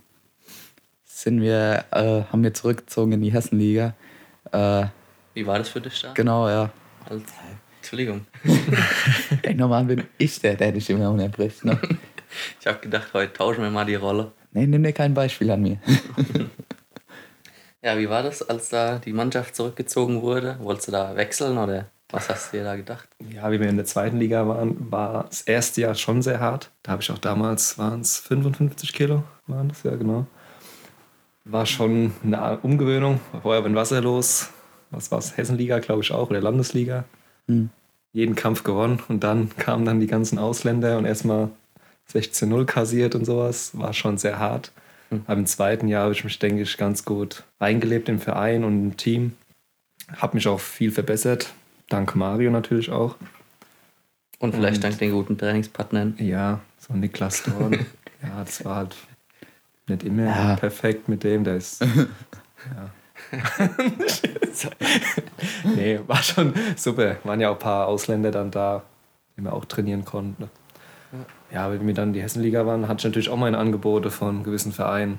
sind 1.05 1.41
wir, 1.41 1.85
äh, 1.91 2.23
haben 2.31 2.43
wir 2.43 2.55
zurückgezogen 2.55 3.13
in 3.13 3.23
die 3.23 3.33
Hessenliga. 3.33 3.95
Äh, 4.51 4.87
wie 5.35 5.47
war 5.47 5.59
das 5.59 5.69
für 5.69 5.81
dich 5.81 6.01
da? 6.03 6.13
genau, 6.13 6.49
ja. 6.49 6.71
Als, 7.09 7.23
Entschuldigung. 7.79 8.27
Ey, 9.43 9.55
normal 9.55 9.85
bin 9.85 10.05
ich 10.19 10.41
der, 10.41 10.55
der 10.55 10.73
dich 10.73 10.89
immer 10.91 11.11
unterbricht. 11.11 11.65
Ne? 11.65 11.79
Ich 12.61 12.67
habe 12.67 12.79
gedacht, 12.79 13.13
heute 13.13 13.33
tauschen 13.33 13.63
wir 13.63 13.71
mal 13.71 13.85
die 13.85 13.95
Rolle. 13.95 14.33
Nee, 14.53 14.67
nimm 14.67 14.83
dir 14.83 14.93
kein 14.93 15.15
Beispiel 15.15 15.51
an 15.51 15.63
mir. 15.63 15.79
Ja, 17.85 17.99
wie 17.99 18.09
war 18.09 18.23
das, 18.23 18.49
als 18.49 18.69
da 18.69 18.99
die 18.99 19.13
Mannschaft 19.13 19.57
zurückgezogen 19.57 20.23
wurde? 20.23 20.57
Wolltest 20.61 20.87
du 20.87 20.93
da 20.93 21.17
wechseln 21.17 21.59
oder 21.59 21.87
was 22.11 22.29
hast 22.29 22.53
du 22.53 22.59
dir 22.59 22.63
da 22.63 22.77
gedacht? 22.77 23.09
Ja, 23.19 23.51
wie 23.51 23.59
wir 23.59 23.69
in 23.69 23.75
der 23.75 23.85
zweiten 23.87 24.19
Liga 24.19 24.47
waren, 24.47 24.93
war 24.93 25.25
das 25.25 25.43
erste 25.43 25.81
Jahr 25.81 25.97
schon 25.97 26.23
sehr 26.23 26.39
hart. 26.39 26.71
Da 26.85 26.93
habe 26.93 27.03
ich 27.03 27.11
auch 27.11 27.19
damals, 27.19 27.79
waren 27.79 28.03
es 28.03 28.19
55 28.19 28.93
Kilo, 28.93 29.25
waren 29.49 29.71
das 29.71 29.83
ja 29.83 29.97
genau. 29.97 30.27
War 31.45 31.67
schon 31.67 32.13
eine 32.23 32.59
Umgewöhnung. 32.59 33.21
Vorher 33.43 33.63
bin 33.63 33.75
Wasser 33.75 34.01
los. 34.01 34.51
Was 34.93 35.11
war 35.11 35.19
es? 35.19 35.37
Hessenliga, 35.37 35.81
glaube 35.81 36.03
ich 36.03 36.13
auch, 36.13 36.31
oder 36.31 36.41
Landesliga. 36.41 37.05
Hm. 37.49 37.71
Jeden 38.13 38.37
Kampf 38.37 38.63
gewonnen 38.63 39.03
und 39.09 39.25
dann 39.25 39.51
kamen 39.57 39.87
dann 39.87 39.99
die 39.99 40.07
ganzen 40.07 40.39
Ausländer 40.39 40.99
und 40.99 41.05
erstmal 41.05 41.49
16-0 42.11 42.65
kassiert 42.65 43.15
und 43.15 43.25
sowas. 43.25 43.71
War 43.79 43.93
schon 43.93 44.19
sehr 44.19 44.39
hart. 44.39 44.73
Aber 45.27 45.39
im 45.39 45.47
zweiten 45.47 45.89
Jahr 45.89 46.05
habe 46.05 46.13
ich 46.15 46.25
mich, 46.25 46.39
denke 46.39 46.63
ich, 46.63 46.77
ganz 46.79 47.05
gut 47.05 47.45
eingelebt 47.59 48.09
im 48.09 48.19
Verein 48.19 48.65
und 48.65 48.73
im 48.83 48.97
Team. 48.97 49.37
Habe 50.17 50.37
mich 50.37 50.49
auch 50.49 50.61
viel 50.61 50.91
verbessert. 50.91 51.53
Dank 51.91 52.17
Mario 52.17 52.51
natürlich 52.51 52.91
auch. 52.91 53.17
Und 54.39 54.55
vielleicht 54.55 54.77
Und- 54.77 54.85
dank 54.85 54.99
den 54.99 55.13
guten 55.13 55.37
Trainingspartnern. 55.37 56.17
Ja, 56.19 56.61
so 56.79 56.95
Niklas 56.95 57.43
Dorn. 57.43 57.73
ja, 58.23 58.43
das 58.45 58.65
war 58.65 58.77
halt 58.77 58.97
nicht 59.87 60.03
immer 60.03 60.25
Ja. 60.25 60.57
perfekt 60.57 61.09
mit 61.09 61.23
dem. 61.25 61.45
Der 61.45 61.57
ist. 61.57 61.83
ja. 61.85 62.91
nee, 65.77 66.01
war 66.07 66.23
schon 66.23 66.55
super. 66.77 67.17
Waren 67.25 67.41
ja 67.41 67.51
auch 67.51 67.55
ein 67.55 67.59
paar 67.59 67.87
Ausländer 67.87 68.31
dann 68.31 68.51
da, 68.51 68.83
die 69.37 69.43
wir 69.43 69.53
auch 69.53 69.65
trainieren 69.65 70.05
konnten. 70.05 70.51
Ja, 71.53 71.71
wenn 71.71 71.87
wir 71.87 71.95
dann 71.95 72.09
in 72.09 72.15
die 72.15 72.23
Hessenliga 72.23 72.67
waren, 72.67 72.89
hatte 72.89 73.01
ich 73.01 73.05
natürlich 73.05 73.29
auch 73.29 73.37
meine 73.37 73.59
Angebote 73.59 74.11
von 74.11 74.43
gewissen 74.43 74.73
Vereinen, 74.73 75.19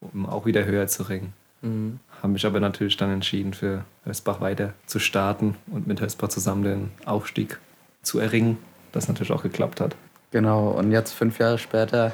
um 0.00 0.26
auch 0.26 0.46
wieder 0.46 0.64
höher 0.64 0.86
zu 0.86 1.02
ringen. 1.02 1.34
Mhm. 1.60 2.00
Habe 2.22 2.32
mich 2.32 2.46
aber 2.46 2.60
natürlich 2.60 2.96
dann 2.96 3.10
entschieden, 3.10 3.52
für 3.52 3.84
Hösbach 4.04 4.40
weiter 4.40 4.72
zu 4.86 4.98
starten 4.98 5.56
und 5.70 5.86
mit 5.86 6.00
Hösbach 6.00 6.28
zusammen 6.28 6.62
den 6.62 6.90
Aufstieg 7.04 7.58
zu 8.02 8.18
erringen, 8.18 8.56
das 8.92 9.08
natürlich 9.08 9.32
auch 9.32 9.42
geklappt 9.42 9.80
hat. 9.80 9.96
Genau, 10.30 10.70
und 10.70 10.92
jetzt 10.92 11.12
fünf 11.12 11.38
Jahre 11.38 11.58
später 11.58 12.12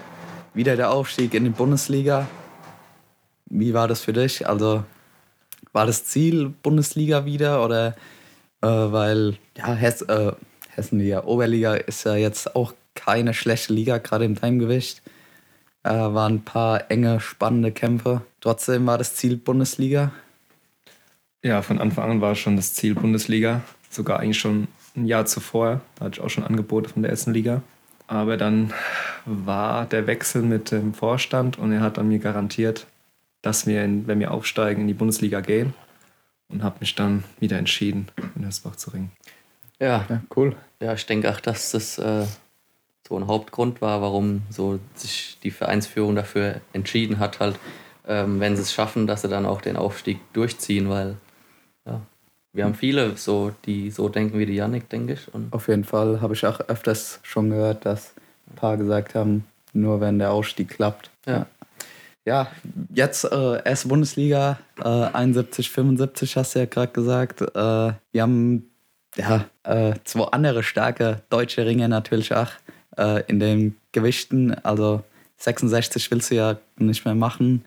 wieder 0.54 0.76
der 0.76 0.90
Aufstieg 0.90 1.33
in 1.35 1.45
die 1.45 1.50
Bundesliga. 1.50 2.26
Wie 3.47 3.75
war 3.75 3.87
das 3.87 4.00
für 4.00 4.12
dich? 4.12 4.49
Also 4.49 4.85
war 5.73 5.87
das 5.87 6.04
Ziel 6.04 6.52
Bundesliga 6.62 7.25
wieder 7.25 7.64
oder 7.64 7.95
äh, 8.61 8.66
weil 8.66 9.37
ja 9.57 9.73
Hess, 9.73 10.02
äh, 10.02 10.33
Hessenliga, 10.75 11.25
Oberliga 11.25 11.75
ist 11.75 12.04
ja 12.04 12.16
jetzt 12.16 12.57
auch 12.57 12.73
keine 12.95 13.35
schlechte 13.35 13.73
Liga, 13.73 13.99
gerade 13.99 14.25
im 14.25 14.41
Heimgewicht. 14.41 15.03
Äh, 15.85 15.91
waren 15.91 16.35
ein 16.35 16.45
paar 16.45 16.91
enge, 16.91 17.21
spannende 17.21 17.73
Kämpfe. 17.73 18.23
Trotzdem 18.41 18.87
war 18.87 18.99
das 18.99 19.17
Ziel 19.17 19.37
Bundesliga. 19.37 20.13
Ja, 21.43 21.63
von 21.63 21.81
Anfang 21.81 22.11
an 22.11 22.21
war 22.21 22.35
schon 22.37 22.57
das 22.57 22.75
Ziel 22.75 22.95
Bundesliga. 22.95 23.63
Sogar 23.91 24.21
eigentlich 24.21 24.39
schon 24.39 24.69
ein 24.97 25.07
Jahr 25.07 25.27
zuvor. 25.27 25.81
Da 25.97 26.05
hatte 26.05 26.21
ich 26.21 26.25
auch 26.25 26.31
schon 26.31 26.45
Angebote 26.45 26.89
von 26.89 27.03
der 27.03 27.11
ersten 27.11 27.33
Liga. 27.33 27.63
Aber 28.07 28.37
dann 28.37 28.73
war 29.25 29.87
der 29.87 30.07
Wechsel 30.07 30.43
mit 30.43 30.71
dem 30.71 30.95
Vorstand 30.95 31.59
und 31.59 31.73
er 31.73 31.81
hat 31.81 31.97
dann 31.97 32.09
mir 32.09 32.19
garantiert, 32.19 32.87
dass 33.41 33.67
wir, 33.67 33.85
in, 33.85 34.07
wenn 34.07 34.21
wir 34.21 34.31
aufsteigen, 34.31 34.83
in 34.83 34.89
die 34.89 34.95
Bundesliga 34.95 35.41
gehen. 35.41 35.75
Und 36.49 36.63
habe 36.63 36.77
mich 36.81 36.95
dann 36.95 37.25
wieder 37.41 37.59
entschieden, 37.59 38.09
in 38.37 38.45
Hösbach 38.47 38.77
zu 38.77 38.91
ringen. 38.91 39.11
Ja, 39.81 40.05
Ja, 40.09 40.23
cool. 40.37 40.55
ja 40.81 40.93
ich 40.93 41.07
denke 41.07 41.31
auch, 41.31 41.41
dass 41.41 41.71
das 41.73 41.99
äh, 41.99 42.27
so 43.09 43.17
ein 43.17 43.27
Hauptgrund 43.27 43.81
war, 43.81 44.01
warum 44.01 44.43
so 44.51 44.79
sich 44.95 45.39
die 45.43 45.51
Vereinsführung 45.51 46.15
dafür 46.15 46.61
entschieden 46.73 47.19
hat, 47.19 47.41
halt, 47.41 47.59
ähm, 48.07 48.41
wenn 48.41 48.57
sie 48.57 48.63
es 48.63 48.73
schaffen, 48.73 49.07
dass 49.07 49.23
sie 49.23 49.29
dann 49.29 49.47
auch 49.47 49.61
den 49.61 49.77
Aufstieg 49.77 50.21
durchziehen, 50.33 50.89
weil 50.89 51.17
ja, 51.87 52.01
wir 52.53 52.65
haben 52.65 52.75
viele 52.75 53.17
so, 53.17 53.53
die 53.65 53.91
so 53.91 54.09
denken 54.09 54.39
wie 54.39 54.47
die 54.47 54.55
Yannick, 54.55 54.89
denke 54.89 55.15
ich. 55.15 55.33
Und 55.33 55.53
Auf 55.53 55.69
jeden 55.69 55.85
Fall 55.85 56.21
habe 56.21 56.35
ich 56.35 56.47
auch 56.47 56.61
öfters 56.61 57.21
schon 57.23 57.51
gehört, 57.51 57.87
dass 57.87 58.15
ein 58.51 58.57
paar 58.57 58.77
gesagt 58.77 59.15
haben, 59.15 59.45
nur 59.73 60.01
wenn 60.01 60.19
der 60.19 60.33
Aufstieg 60.33 60.69
klappt. 60.69 61.11
Ja. 61.27 61.47
Ja, 62.25 62.53
jetzt 62.95 63.25
äh, 63.25 63.65
erste 63.65 63.89
Bundesliga, 63.89 64.59
äh, 64.79 64.85
71, 64.89 65.71
75 65.71 66.37
hast 66.37 66.55
du 66.55 66.61
ja 66.61 66.67
gerade 66.67 66.93
gesagt. 66.93 67.41
Äh, 67.41 67.45
wir 67.55 68.23
haben 68.23 68.71
ja, 69.17 69.47
äh, 69.65 69.95
zwei 70.05 70.25
andere 70.27 70.63
starke 70.63 71.23
deutsche 71.31 71.67
Ringe 71.67 71.89
natürlich 71.89 72.33
auch 72.33 72.51
äh, 72.97 73.23
in 73.29 73.41
den 73.41 73.77
Gewichten. 73.93 74.55
Also 74.65 75.03
66 75.39 76.11
willst 76.11 76.31
du 76.31 76.35
ja 76.37 76.57
nicht 76.77 77.05
mehr 77.05 77.15
machen. 77.15 77.65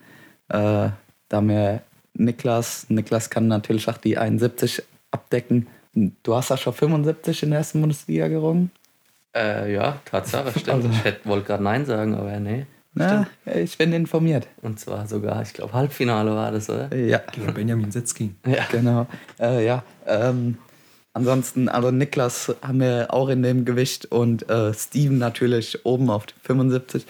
Äh, 0.49 0.89
da 1.29 1.41
wir 1.41 1.81
Niklas. 2.13 2.85
Niklas 2.89 3.29
kann 3.29 3.47
natürlich 3.47 3.87
auch 3.89 3.97
die 3.97 4.17
71 4.17 4.83
abdecken. 5.11 5.67
Du 6.23 6.35
hast 6.35 6.49
ja 6.49 6.57
schon 6.57 6.73
75 6.73 7.43
in 7.43 7.49
der 7.51 7.59
ersten 7.59 7.81
Bundesliga 7.81 8.27
gerungen. 8.27 8.71
äh, 9.35 9.73
ja, 9.73 9.97
Tatsache, 10.05 10.51
stimmt. 10.51 10.69
Also- 10.69 10.89
Ich 10.89 11.03
hätte- 11.03 11.27
wollte 11.27 11.47
gerade 11.47 11.63
Nein 11.63 11.85
sagen, 11.85 12.15
aber 12.15 12.39
nee. 12.39 12.65
Na, 12.97 13.27
ich 13.53 13.77
bin 13.77 13.91
informiert. 13.91 14.47
Und 14.61 14.79
zwar 14.79 15.05
sogar, 15.05 15.41
ich 15.41 15.51
glaube, 15.51 15.73
Halbfinale 15.73 16.31
war 16.33 16.49
das, 16.53 16.69
oder? 16.69 16.95
Ja, 16.95 17.17
Gegen 17.33 17.53
Benjamin 17.53 17.91
Setzkin. 17.91 18.37
Ja. 18.47 18.63
genau. 18.71 19.07
Äh, 19.37 19.65
ja, 19.65 19.83
ähm, 20.07 20.57
ansonsten, 21.15 21.67
also 21.69 21.89
Niklas 21.89 22.53
haben 22.61 22.79
wir 22.81 23.07
auch 23.09 23.29
in 23.29 23.41
dem 23.41 23.65
Gewicht 23.65 24.05
und 24.11 24.47
äh, 24.49 24.73
Steven 24.73 25.17
natürlich 25.17 25.83
oben 25.85 26.09
auf 26.11 26.25
75. 26.43 27.05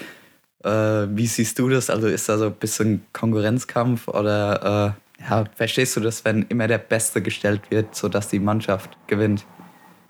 Äh, 0.64 0.70
wie 0.70 1.28
siehst 1.28 1.60
du 1.60 1.68
das? 1.70 1.90
Also 1.90 2.08
ist 2.08 2.30
da 2.30 2.38
so 2.38 2.46
ein 2.46 2.54
bisschen 2.54 3.06
Konkurrenzkampf 3.12 4.08
oder 4.08 4.96
äh, 5.20 5.24
ja, 5.30 5.44
verstehst 5.56 5.96
du 5.98 6.00
das, 6.00 6.24
wenn 6.26 6.44
immer 6.44 6.68
der 6.68 6.78
Beste 6.78 7.22
gestellt 7.22 7.62
wird, 7.70 7.96
sodass 7.96 8.30
die 8.30 8.40
Mannschaft 8.40 8.98
gewinnt? 9.08 9.46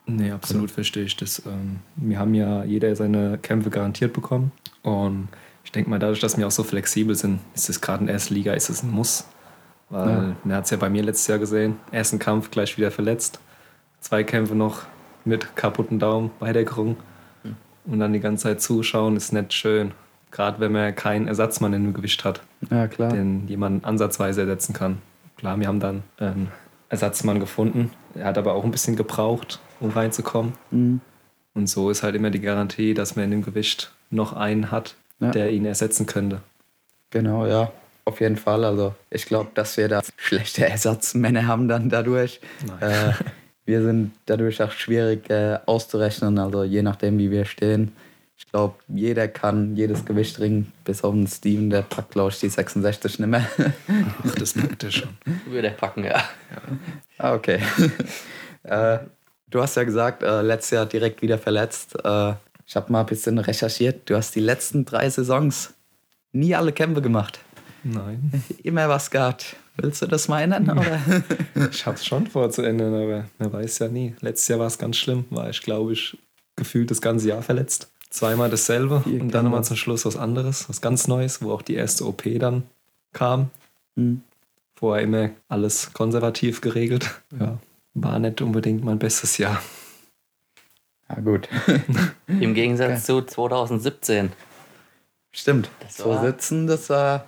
Nee, 0.07 0.31
absolut 0.31 0.69
verstehe 0.69 1.03
ich 1.05 1.15
das. 1.15 1.41
Ähm, 1.47 1.79
Wir 1.95 2.19
haben 2.19 2.33
ja 2.35 2.63
jeder 2.63 2.95
seine 2.95 3.39
Kämpfe 3.39 3.69
garantiert 3.71 4.13
bekommen. 4.13 4.51
Und 4.83 5.29
ich 5.63 5.71
denke 5.71 5.89
mal, 5.89 5.97
dadurch, 5.97 6.19
dass 6.19 6.37
wir 6.37 6.45
auch 6.45 6.51
so 6.51 6.63
flexibel 6.63 7.15
sind, 7.15 7.39
ist 7.55 7.69
es 7.69 7.81
gerade 7.81 8.01
in 8.01 8.05
der 8.07 8.13
ersten 8.13 8.35
Liga 8.35 8.53
ist 8.53 8.69
es 8.69 8.83
ein 8.83 8.91
Muss. 8.91 9.25
Weil 9.89 10.09
Ja. 10.09 10.35
man 10.43 10.55
hat 10.57 10.65
es 10.65 10.69
ja 10.71 10.77
bei 10.77 10.89
mir 10.89 11.01
letztes 11.03 11.27
Jahr 11.27 11.39
gesehen. 11.39 11.77
Ersten 11.91 12.19
Kampf 12.19 12.51
gleich 12.51 12.77
wieder 12.77 12.91
verletzt. 12.91 13.39
Zwei 14.05 14.23
Kämpfe 14.23 14.53
noch 14.53 14.83
mit 15.23 15.55
kaputten 15.55 15.97
Daumen 15.97 16.29
weitergerungen. 16.39 16.95
Und 17.87 17.99
dann 17.99 18.13
die 18.13 18.19
ganze 18.19 18.43
Zeit 18.43 18.61
zuschauen 18.61 19.15
ist 19.15 19.33
nicht 19.33 19.51
schön. 19.51 19.93
Gerade 20.29 20.59
wenn 20.59 20.73
man 20.73 20.93
keinen 20.93 21.27
Ersatzmann 21.27 21.73
in 21.73 21.85
dem 21.85 21.93
Gewicht 21.95 22.23
hat, 22.23 22.41
Ja, 22.69 22.87
klar. 22.87 23.09
den 23.11 23.47
jemand 23.47 23.83
ansatzweise 23.83 24.41
ersetzen 24.41 24.73
kann. 24.73 24.99
Klar, 25.37 25.59
wir 25.59 25.65
haben 25.67 25.79
dann 25.79 26.03
einen 26.17 26.51
Ersatzmann 26.89 27.39
gefunden. 27.39 27.89
Er 28.13 28.25
hat 28.25 28.37
aber 28.37 28.53
auch 28.53 28.63
ein 28.63 28.69
bisschen 28.69 28.95
gebraucht, 28.95 29.59
um 29.79 29.89
reinzukommen. 29.89 30.53
Mhm. 30.69 31.01
Und 31.55 31.67
so 31.67 31.89
ist 31.89 32.03
halt 32.03 32.13
immer 32.13 32.29
die 32.29 32.41
Garantie, 32.41 32.93
dass 32.93 33.15
man 33.15 33.25
in 33.25 33.31
dem 33.31 33.43
Gewicht 33.43 33.91
noch 34.11 34.33
einen 34.33 34.69
hat, 34.69 34.97
Ja. 35.19 35.31
der 35.31 35.51
ihn 35.51 35.65
ersetzen 35.65 36.05
könnte. 36.05 36.41
Genau, 37.09 37.47
ja. 37.47 37.71
Auf 38.05 38.21
jeden 38.21 38.37
Fall. 38.37 38.65
Also 38.65 38.93
ich 39.09 39.25
glaube, 39.25 39.49
dass 39.55 39.77
wir 39.77 39.87
da 39.89 40.01
schlechte 40.15 40.69
Ersatzmänner 40.69 41.47
haben 41.47 41.67
dann 41.67 41.89
dadurch. 41.89 42.39
Nein. 42.67 42.91
Äh, 42.91 43.13
wir 43.65 43.81
sind 43.81 44.11
dadurch 44.25 44.61
auch 44.61 44.71
schwierig 44.71 45.29
äh, 45.29 45.59
auszurechnen, 45.65 46.37
also 46.37 46.63
je 46.63 46.81
nachdem, 46.81 47.17
wie 47.17 47.31
wir 47.31 47.45
stehen. 47.45 47.93
Ich 48.37 48.51
glaube, 48.51 48.75
jeder 48.89 49.27
kann 49.27 49.75
jedes 49.75 50.05
Gewicht 50.05 50.39
ringen, 50.39 50.71
bis 50.83 51.03
auf 51.03 51.13
den 51.13 51.25
Steven, 51.25 51.69
der 51.69 51.83
packt, 51.83 52.11
glaube 52.11 52.31
ich, 52.31 52.39
die 52.39 52.49
66 52.49 53.19
nicht 53.19 53.29
mehr. 53.29 53.47
Ach, 54.25 54.35
das 54.35 54.55
merkt 54.55 54.83
er 54.83 54.91
schon. 54.91 55.09
Würde 55.47 55.69
er 55.69 55.73
packen, 55.73 56.03
ja. 56.03 56.23
ah, 57.17 57.33
okay. 57.33 57.59
äh, 58.63 58.99
du 59.49 59.61
hast 59.61 59.75
ja 59.75 59.83
gesagt, 59.83 60.21
äh, 60.21 60.41
letztes 60.41 60.71
Jahr 60.71 60.85
direkt 60.85 61.21
wieder 61.21 61.37
verletzt. 61.37 61.95
Äh, 62.03 62.33
ich 62.67 62.75
habe 62.75 62.91
mal 62.91 63.01
ein 63.01 63.05
bisschen 63.05 63.37
recherchiert. 63.37 64.09
Du 64.09 64.15
hast 64.15 64.35
die 64.35 64.41
letzten 64.41 64.83
drei 64.83 65.09
Saisons 65.09 65.73
nie 66.33 66.53
alle 66.55 66.73
Kämpfe 66.73 67.01
gemacht. 67.01 67.39
Nein. 67.83 68.43
Immer 68.63 68.89
was 68.89 69.09
gehabt. 69.11 69.55
Willst 69.77 70.01
du 70.01 70.07
das 70.07 70.27
mal 70.27 70.41
ändern? 70.41 70.69
Oder? 70.69 71.01
Ich 71.71 71.85
hab's 71.85 72.05
schon 72.05 72.27
vor 72.27 72.49
zu 72.49 72.61
ändern, 72.61 72.93
aber 72.93 73.25
man 73.39 73.53
weiß 73.53 73.79
ja 73.79 73.87
nie. 73.87 74.15
Letztes 74.21 74.47
Jahr 74.47 74.59
war 74.59 74.67
es 74.67 74.77
ganz 74.77 74.97
schlimm, 74.97 75.25
war 75.29 75.49
ich, 75.49 75.61
glaube 75.61 75.93
ich, 75.93 76.17
gefühlt 76.55 76.91
das 76.91 77.01
ganze 77.01 77.27
Jahr 77.29 77.41
verletzt. 77.41 77.91
Zweimal 78.09 78.49
dasselbe 78.49 79.03
Hier, 79.03 79.19
und 79.21 79.31
dann 79.31 79.43
nochmal 79.45 79.63
zum 79.65 79.75
Schluss 79.75 80.05
was 80.05 80.15
anderes, 80.15 80.69
was 80.69 80.79
ganz 80.81 81.07
Neues, 81.07 81.41
wo 81.41 81.51
auch 81.51 81.61
die 81.61 81.75
erste 81.75 82.05
OP 82.05 82.23
dann 82.39 82.63
kam. 83.11 83.49
Hm. 83.97 84.21
Vorher 84.77 85.03
immer 85.03 85.29
alles 85.49 85.91
konservativ 85.93 86.61
geregelt. 86.61 87.09
Ja, 87.37 87.57
war 87.93 88.19
nicht 88.19 88.41
unbedingt 88.41 88.83
mein 88.85 88.99
bestes 88.99 89.37
Jahr. 89.37 89.61
Ja, 91.09 91.19
gut. 91.21 91.47
Im 92.27 92.53
Gegensatz 92.53 93.03
zu 93.05 93.21
2017. 93.21 94.31
Stimmt. 95.31 95.69
Das 95.81 95.97
so 95.97 96.09
war- 96.09 96.21
sitzen, 96.25 96.67
das 96.67 96.89
war. 96.89 97.25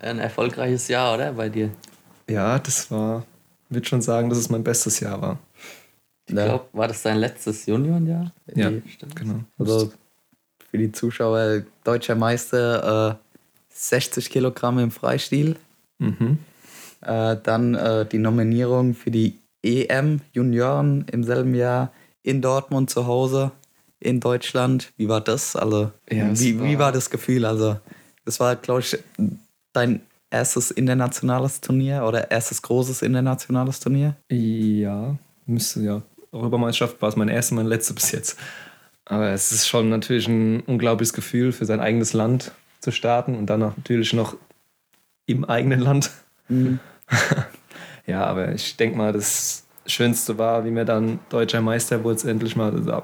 Ein 0.00 0.18
erfolgreiches 0.18 0.88
Jahr, 0.88 1.14
oder? 1.14 1.32
Bei 1.32 1.48
dir. 1.48 1.70
Ja, 2.28 2.58
das 2.58 2.90
war, 2.90 3.24
ich 3.68 3.74
würde 3.76 3.88
schon 3.88 4.02
sagen, 4.02 4.28
dass 4.28 4.38
es 4.38 4.48
mein 4.50 4.62
bestes 4.64 5.00
Jahr 5.00 5.20
war. 5.20 5.38
Ich 6.26 6.34
glaube, 6.34 6.66
war 6.72 6.88
das 6.88 7.02
dein 7.02 7.16
letztes 7.18 7.64
Juniorenjahr? 7.66 8.32
Ja, 8.54 8.70
stimmt. 8.86 9.16
genau. 9.16 9.40
Also 9.58 9.90
für 10.70 10.76
die 10.78 10.92
Zuschauer, 10.92 11.62
deutscher 11.84 12.14
Meister, 12.14 13.12
äh, 13.12 13.14
60 13.70 14.28
Kilogramm 14.30 14.78
im 14.78 14.90
Freistil. 14.90 15.56
Mhm. 15.98 16.38
Äh, 17.00 17.36
dann 17.42 17.74
äh, 17.74 18.04
die 18.06 18.18
Nominierung 18.18 18.94
für 18.94 19.10
die 19.10 19.38
EM 19.62 20.20
Junioren 20.32 21.06
im 21.10 21.24
selben 21.24 21.54
Jahr 21.54 21.92
in 22.22 22.42
Dortmund 22.42 22.90
zu 22.90 23.06
Hause 23.06 23.52
in 24.00 24.20
Deutschland. 24.20 24.92
Wie 24.98 25.08
war 25.08 25.20
das? 25.22 25.56
Also, 25.56 25.92
Ja, 26.10 26.30
wie, 26.38 26.60
wie 26.62 26.74
war- 26.74 26.86
war 26.86 26.92
das 26.92 27.08
Gefühl? 27.08 27.46
Also, 27.46 27.78
das 28.26 28.38
war, 28.38 28.54
glaube 28.56 28.80
ich, 28.80 28.98
dein 29.78 30.00
erstes 30.30 30.70
internationales 30.70 31.60
Turnier 31.60 32.04
oder 32.04 32.30
erstes 32.30 32.60
großes 32.62 33.02
internationales 33.02 33.80
Turnier. 33.80 34.16
Ja, 34.30 35.16
müsste 35.46 35.80
ja. 35.80 36.02
Europameisterschaft 36.32 37.00
war 37.00 37.08
es 37.08 37.16
mein 37.16 37.28
erstes, 37.28 37.52
mein 37.56 37.66
letztes 37.66 37.94
bis 37.94 38.12
jetzt. 38.12 38.38
Aber 39.06 39.30
es 39.30 39.52
ist 39.52 39.66
schon 39.66 39.88
natürlich 39.88 40.28
ein 40.28 40.60
unglaubliches 40.60 41.14
Gefühl, 41.14 41.52
für 41.52 41.64
sein 41.64 41.80
eigenes 41.80 42.12
Land 42.12 42.52
zu 42.80 42.90
starten 42.90 43.34
und 43.34 43.46
dann 43.46 43.60
natürlich 43.60 44.12
noch 44.12 44.36
im 45.26 45.44
eigenen 45.46 45.80
Land. 45.80 46.10
ja, 48.06 48.24
aber 48.24 48.52
ich 48.52 48.76
denke 48.76 48.98
mal, 48.98 49.12
das 49.12 49.64
Schönste 49.86 50.36
war, 50.36 50.64
wie 50.66 50.70
mir 50.70 50.84
dann 50.84 51.20
deutscher 51.30 51.62
Meister 51.62 52.04
wurde, 52.04 52.28
endlich 52.28 52.54
mal. 52.56 52.72
Also, 52.72 53.02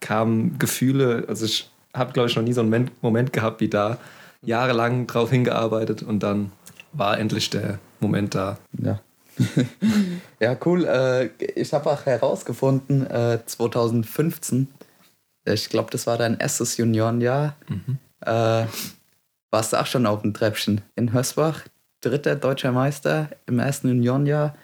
kamen 0.00 0.58
Gefühle, 0.58 1.24
also 1.28 1.44
ich 1.44 1.70
habe, 1.94 2.12
glaube 2.12 2.28
ich, 2.28 2.36
noch 2.36 2.42
nie 2.42 2.52
so 2.52 2.60
einen 2.60 2.70
Men- 2.70 2.90
Moment 3.02 3.32
gehabt 3.32 3.60
wie 3.60 3.68
da. 3.68 3.98
Jahrelang 4.44 5.06
drauf 5.06 5.30
hingearbeitet 5.30 6.02
und 6.02 6.22
dann 6.22 6.52
war 6.92 7.18
endlich 7.18 7.50
der 7.50 7.78
Moment 8.00 8.34
da. 8.34 8.58
Ja. 8.72 9.00
ja, 10.40 10.56
cool. 10.64 10.84
Äh, 10.84 11.26
ich 11.60 11.72
habe 11.72 11.90
auch 11.90 12.06
herausgefunden, 12.06 13.06
äh, 13.06 13.40
2015, 13.44 14.68
ich 15.46 15.68
glaube, 15.68 15.90
das 15.90 16.06
war 16.06 16.16
dein 16.16 16.38
erstes 16.38 16.76
Juniorenjahr, 16.76 17.56
äh, 18.20 18.66
warst 19.50 19.72
du 19.72 19.80
auch 19.80 19.86
schon 19.86 20.06
auf 20.06 20.22
dem 20.22 20.34
Treppchen 20.34 20.80
in 20.94 21.12
Hösbach, 21.12 21.64
dritter 22.00 22.36
deutscher 22.36 22.72
Meister 22.72 23.28
im 23.46 23.58
ersten 23.58 23.88
Juniorenjahr. 23.88 24.54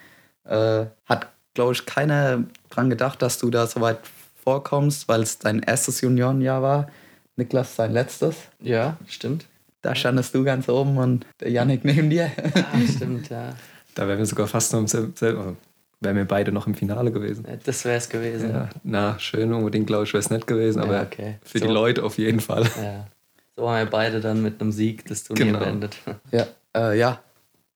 Äh, 0.45 0.87
hat, 1.07 1.29
glaube 1.55 1.73
ich, 1.73 1.87
keiner 1.87 2.45
dran 2.71 2.91
gedacht, 2.91 3.23
dass 3.23 3.39
du 3.39 3.51
da 3.51 3.67
so 3.67 3.81
weit 3.81 3.99
vorkommst, 4.43 5.09
weil 5.09 5.23
es 5.23 5.39
dein 5.39 5.61
erstes 5.61 6.01
Juniorenjahr 6.01 6.63
war. 6.63 6.91
Niklas 7.37 7.77
sein 7.77 7.93
letztes. 7.93 8.37
Ja, 8.61 8.97
stimmt. 9.07 9.47
Da 9.83 9.95
standest 9.95 10.35
du 10.35 10.45
ganz 10.45 10.69
oben 10.69 10.99
und 10.99 11.27
der 11.41 11.51
Yannick 11.51 11.85
neben 11.85 12.11
dir. 12.11 12.31
Ah, 12.55 12.79
stimmt, 12.95 13.29
ja. 13.31 13.55
Da 13.95 14.07
wären 14.07 14.19
wir 14.19 14.27
sogar 14.27 14.47
fast 14.47 14.73
noch 14.73 14.79
im 14.81 14.87
selben, 14.87 15.15
selben 15.17 15.57
wären 16.01 16.17
wir 16.17 16.25
beide 16.25 16.53
noch 16.53 16.67
im 16.69 16.75
Finale 16.75 17.11
gewesen. 17.11 17.45
Ja, 17.49 17.57
Das 17.65 17.85
wäre 17.85 17.97
es 17.97 18.09
gewesen. 18.09 18.51
Ja, 18.51 18.69
na, 18.85 19.19
schön 19.19 19.53
unbedingt, 19.53 19.87
glaube 19.89 20.05
ich, 20.05 20.13
wäre 20.13 20.21
es 20.21 20.31
nicht 20.31 20.47
gewesen, 20.47 20.81
aber 20.81 20.95
Ja, 20.95 21.03
okay. 21.03 21.39
für 21.43 21.59
die 21.59 21.67
So. 21.67 21.73
Leute 21.73 22.05
auf 22.05 22.17
jeden 22.17 22.39
Fall. 22.41 22.65
Ja. 22.81 23.07
So 23.57 23.69
haben 23.69 23.79
wir 23.85 23.91
beide 23.91 24.21
dann 24.21 24.43
mit 24.43 24.61
einem 24.61 24.71
Sieg 24.73 25.07
das 25.07 25.25
Turnier 25.25 25.47
Genau. 25.47 25.59
beendet. 25.59 25.97
Ja, 26.31 26.47
äh, 26.75 26.99
ja. 26.99 27.19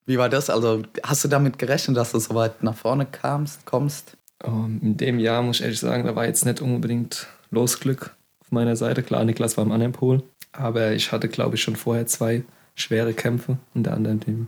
Wie 0.07 0.17
war 0.17 0.29
das? 0.29 0.49
Also, 0.49 0.83
hast 1.03 1.23
du 1.23 1.27
damit 1.27 1.59
gerechnet, 1.59 1.97
dass 1.97 2.11
du 2.13 2.19
so 2.19 2.33
weit 2.33 2.63
nach 2.63 2.75
vorne 2.75 3.05
kamst, 3.05 3.65
kommst? 3.65 4.15
Ähm, 4.43 4.79
in 4.81 4.97
dem 4.97 5.19
Jahr 5.19 5.41
muss 5.41 5.57
ich 5.57 5.63
ehrlich 5.63 5.79
sagen, 5.79 6.05
da 6.05 6.15
war 6.15 6.25
jetzt 6.25 6.45
nicht 6.45 6.61
unbedingt 6.61 7.27
Losglück 7.51 8.15
auf 8.39 8.51
meiner 8.51 8.75
Seite. 8.75 9.03
Klar, 9.03 9.25
Niklas 9.25 9.57
war 9.57 9.65
im 9.65 9.71
anderen 9.71 9.91
Pool, 9.93 10.23
aber 10.57 10.91
ich 10.93 11.11
hatte, 11.11 11.27
glaube 11.27 11.55
ich, 11.55 11.63
schon 11.63 11.75
vorher 11.75 12.05
zwei 12.05 12.43
schwere 12.75 13.13
Kämpfe, 13.13 13.57
unter 13.73 13.93
anderem 13.93 14.19
den 14.19 14.47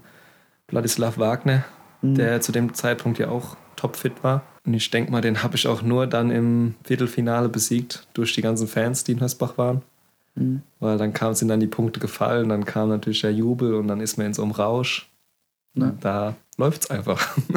Wladislav 0.68 1.18
Wagner, 1.18 1.64
der 2.02 2.42
zu 2.42 2.52
dem 2.52 2.74
Zeitpunkt 2.74 3.20
ja 3.20 3.30
auch 3.30 3.56
topfit 3.76 4.24
war. 4.24 4.44
Und 4.66 4.74
ich 4.74 4.90
denke 4.90 5.12
mal, 5.12 5.22
den 5.22 5.44
habe 5.44 5.56
ich 5.56 5.68
auch 5.68 5.82
nur 5.82 6.08
dann 6.08 6.30
im 6.30 6.76
Viertelfinale 6.84 7.48
besiegt 7.48 8.08
durch 8.14 8.34
die 8.34 8.42
ganzen 8.42 8.68
Fans, 8.68 9.04
die 9.04 9.14
in 9.14 9.22
Hösbach 9.22 9.58
waren. 9.58 9.82
Weil 10.80 10.98
dann 10.98 11.14
kam, 11.14 11.34
sind 11.34 11.48
dann 11.48 11.60
die 11.60 11.68
Punkte 11.68 12.00
gefallen, 12.00 12.50
dann 12.50 12.66
kam 12.66 12.90
natürlich 12.90 13.22
der 13.22 13.34
Jubel 13.34 13.74
und 13.74 13.88
dann 13.88 14.02
ist 14.02 14.18
man 14.18 14.28
in 14.28 14.34
so 14.34 14.44
einem 14.44 14.52
Rausch. 14.52 15.10
Ja. 15.74 15.94
Da 16.00 16.36
läuft 16.58 16.84
es 16.84 16.90
einfach. 16.90 17.38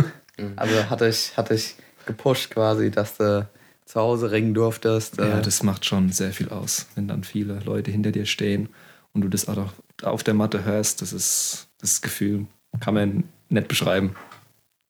Also, 0.57 0.89
hatte 0.89 1.07
ich, 1.07 1.37
hatte 1.37 1.53
ich 1.53 1.75
gepusht 2.07 2.51
quasi, 2.51 2.91
dass 2.91 3.19
du 3.19 3.47
zu 3.91 4.01
Hause 4.01 4.31
ringen 4.31 4.55
durftest. 4.55 5.19
Ja, 5.19 5.39
äh, 5.39 5.43
das 5.43 5.63
macht 5.65 5.85
schon 5.85 6.13
sehr 6.13 6.33
viel 6.33 6.49
aus, 6.51 6.87
wenn 6.95 7.09
dann 7.09 7.25
viele 7.25 7.59
Leute 7.65 7.91
hinter 7.91 8.13
dir 8.13 8.25
stehen 8.25 8.69
und 9.13 9.23
du 9.23 9.29
das 9.29 9.49
auch 9.49 9.57
noch 9.57 9.73
auf 10.03 10.23
der 10.23 10.35
Matte 10.35 10.65
hörst. 10.65 11.03
Das 11.03 11.13
ist 11.13 11.67
das 11.81 12.01
Gefühl, 12.01 12.47
kann 12.79 12.95
man 12.95 13.25
nicht 13.49 13.67
beschreiben. 13.67 14.15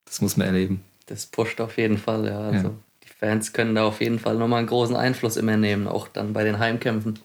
Das 0.04 0.20
muss 0.20 0.36
man 0.36 0.46
erleben. 0.48 0.84
Das 1.06 1.24
pusht 1.26 1.60
auf 1.62 1.78
jeden 1.78 1.96
Fall, 1.96 2.26
ja. 2.26 2.40
Also 2.40 2.68
Ja. 2.68 2.74
die 3.02 3.08
Fans 3.18 3.52
können 3.54 3.74
da 3.74 3.84
auf 3.84 4.00
jeden 4.02 4.18
Fall 4.18 4.36
nochmal 4.36 4.58
einen 4.58 4.68
großen 4.68 4.94
Einfluss 4.96 5.38
immer 5.38 5.56
nehmen, 5.56 5.88
auch 5.88 6.06
dann 6.08 6.34
bei 6.34 6.44
den 6.44 6.58
Heimkämpfen. 6.58 7.18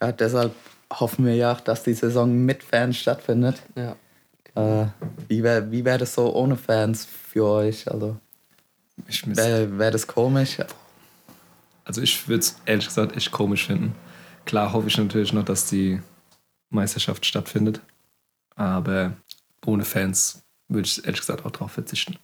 ja, 0.00 0.12
deshalb 0.12 0.54
hoffen 0.92 1.26
wir 1.26 1.34
ja, 1.34 1.54
dass 1.64 1.82
die 1.82 1.94
Saison 1.94 2.32
mit 2.44 2.62
Fans 2.62 2.96
stattfindet. 2.96 3.60
Ja. 3.74 3.96
Äh, 4.54 4.86
wie 5.26 5.42
wäre 5.42 5.70
wie 5.72 5.84
wär 5.84 5.98
das 5.98 6.14
so 6.14 6.32
ohne 6.32 6.56
Fans 6.56 7.04
für 7.04 7.44
euch? 7.44 7.90
Also, 7.90 8.16
wäre 9.26 9.78
wär 9.78 9.90
das 9.90 10.06
komisch? 10.06 10.58
Also 11.88 12.02
ich 12.02 12.28
würde 12.28 12.40
es 12.40 12.60
ehrlich 12.66 12.86
gesagt 12.86 13.16
echt 13.16 13.32
komisch 13.32 13.66
finden. 13.66 13.94
Klar 14.44 14.72
hoffe 14.72 14.88
ich 14.88 14.98
natürlich 14.98 15.32
noch, 15.32 15.44
dass 15.44 15.66
die 15.66 16.00
Meisterschaft 16.70 17.24
stattfindet. 17.24 17.80
Aber 18.54 19.14
ohne 19.64 19.84
Fans 19.84 20.42
würde 20.68 20.86
ich 20.86 21.02
ehrlich 21.04 21.20
gesagt 21.20 21.46
auch 21.46 21.50
darauf 21.50 21.72
verzichten. 21.72 22.16